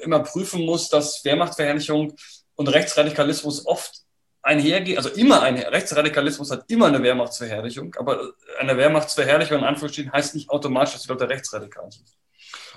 [0.03, 2.15] immer prüfen muss, dass Wehrmachtverherrlichung
[2.57, 4.03] und Rechtsradikalismus oft
[4.43, 10.35] einhergehen, also immer ein Rechtsradikalismus hat immer eine Wehrmachtsverherrlichung, aber eine Wehrmachtsverherrlichung in Anführungsstrichen heißt
[10.35, 12.07] nicht automatisch, dass die Leute rechtsradikal sind.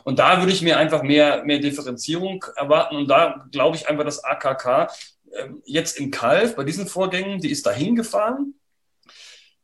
[0.04, 2.96] Und da würde ich mir einfach mehr, mehr Differenzierung erwarten.
[2.96, 4.88] Und da glaube ich einfach, dass AKK
[5.32, 8.56] äh, jetzt in Kalf bei diesen Vorgängen, die ist da hingefahren,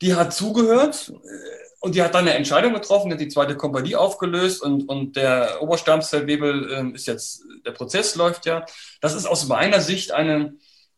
[0.01, 3.95] die hat zugehört äh, und die hat dann eine Entscheidung getroffen, hat die zweite Kompanie
[3.95, 8.65] aufgelöst und, und der Oberstabsfeldwebel äh, ist jetzt, der Prozess läuft ja.
[9.01, 10.55] Das ist aus meiner Sicht eine,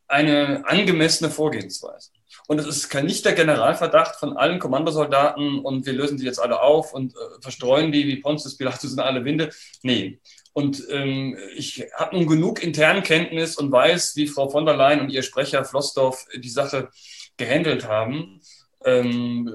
[0.08, 2.12] eine angemessene Vorgehensweise.
[2.48, 6.62] Und es ist nicht der Generalverdacht von allen Kommandosoldaten und wir lösen sie jetzt alle
[6.62, 9.50] auf und äh, verstreuen die wie Pontius Pilatus in alle Winde.
[9.82, 10.22] Nee.
[10.54, 15.02] Und ähm, ich habe nun genug internen Kenntnis und weiß, wie Frau von der Leyen
[15.02, 16.88] und ihr Sprecher Flossdorf die Sache
[17.36, 18.40] gehandelt haben.
[18.86, 19.54] Ähm,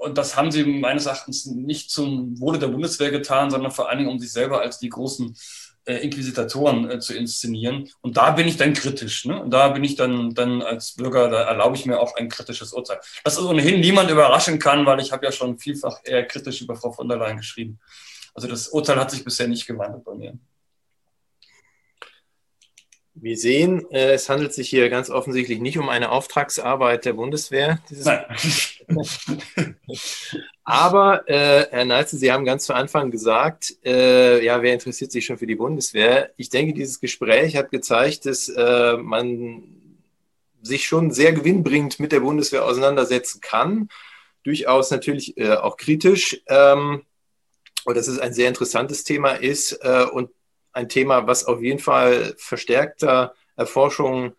[0.00, 3.98] und das haben sie meines Erachtens nicht zum Wohle der Bundeswehr getan, sondern vor allen
[3.98, 5.36] Dingen, um sich selber als die großen
[5.86, 7.88] äh, Inquisitoren äh, zu inszenieren.
[8.00, 9.24] Und da bin ich dann kritisch.
[9.24, 9.42] Ne?
[9.42, 12.72] Und da bin ich dann, dann als Bürger, da erlaube ich mir auch ein kritisches
[12.72, 13.00] Urteil.
[13.24, 16.76] Das ist ohnehin niemand überraschen kann, weil ich habe ja schon vielfach eher kritisch über
[16.76, 17.80] Frau von der Leyen geschrieben.
[18.34, 20.38] Also das Urteil hat sich bisher nicht gewandelt bei mir.
[23.14, 27.80] Wir sehen, äh, es handelt sich hier ganz offensichtlich nicht um eine Auftragsarbeit der Bundeswehr.
[27.90, 28.24] Nein.
[30.64, 35.26] Aber, äh, Herr Neitzel, Sie haben ganz zu Anfang gesagt, äh, ja, wer interessiert sich
[35.26, 36.32] schon für die Bundeswehr?
[36.36, 39.62] Ich denke, dieses Gespräch hat gezeigt, dass äh, man
[40.62, 43.88] sich schon sehr gewinnbringend mit der Bundeswehr auseinandersetzen kann.
[44.42, 46.40] Durchaus natürlich äh, auch kritisch.
[46.46, 47.02] Ähm,
[47.84, 50.30] und dass es ein sehr interessantes Thema ist äh, und
[50.72, 54.34] ein Thema, was auf jeden Fall verstärkter Erforschung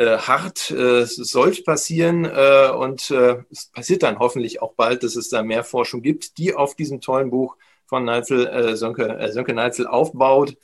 [0.00, 5.14] äh, hart äh, sollte passieren äh, und äh, es passiert dann hoffentlich auch bald, dass
[5.14, 9.30] es da mehr Forschung gibt, die auf diesem tollen Buch von Neitzel, äh, Sönke, äh,
[9.30, 10.56] Sönke Neitzel aufbaut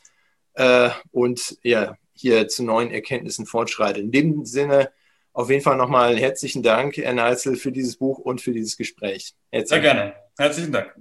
[1.10, 4.04] und ja, hier zu neuen Erkenntnissen fortschreitet.
[4.04, 4.90] In dem Sinne
[5.34, 9.34] auf jeden Fall nochmal herzlichen Dank, Herr Neitzel, für dieses Buch und für dieses Gespräch.
[9.50, 10.14] Herzlichen Sehr gerne.
[10.38, 10.94] Herzlichen Dank.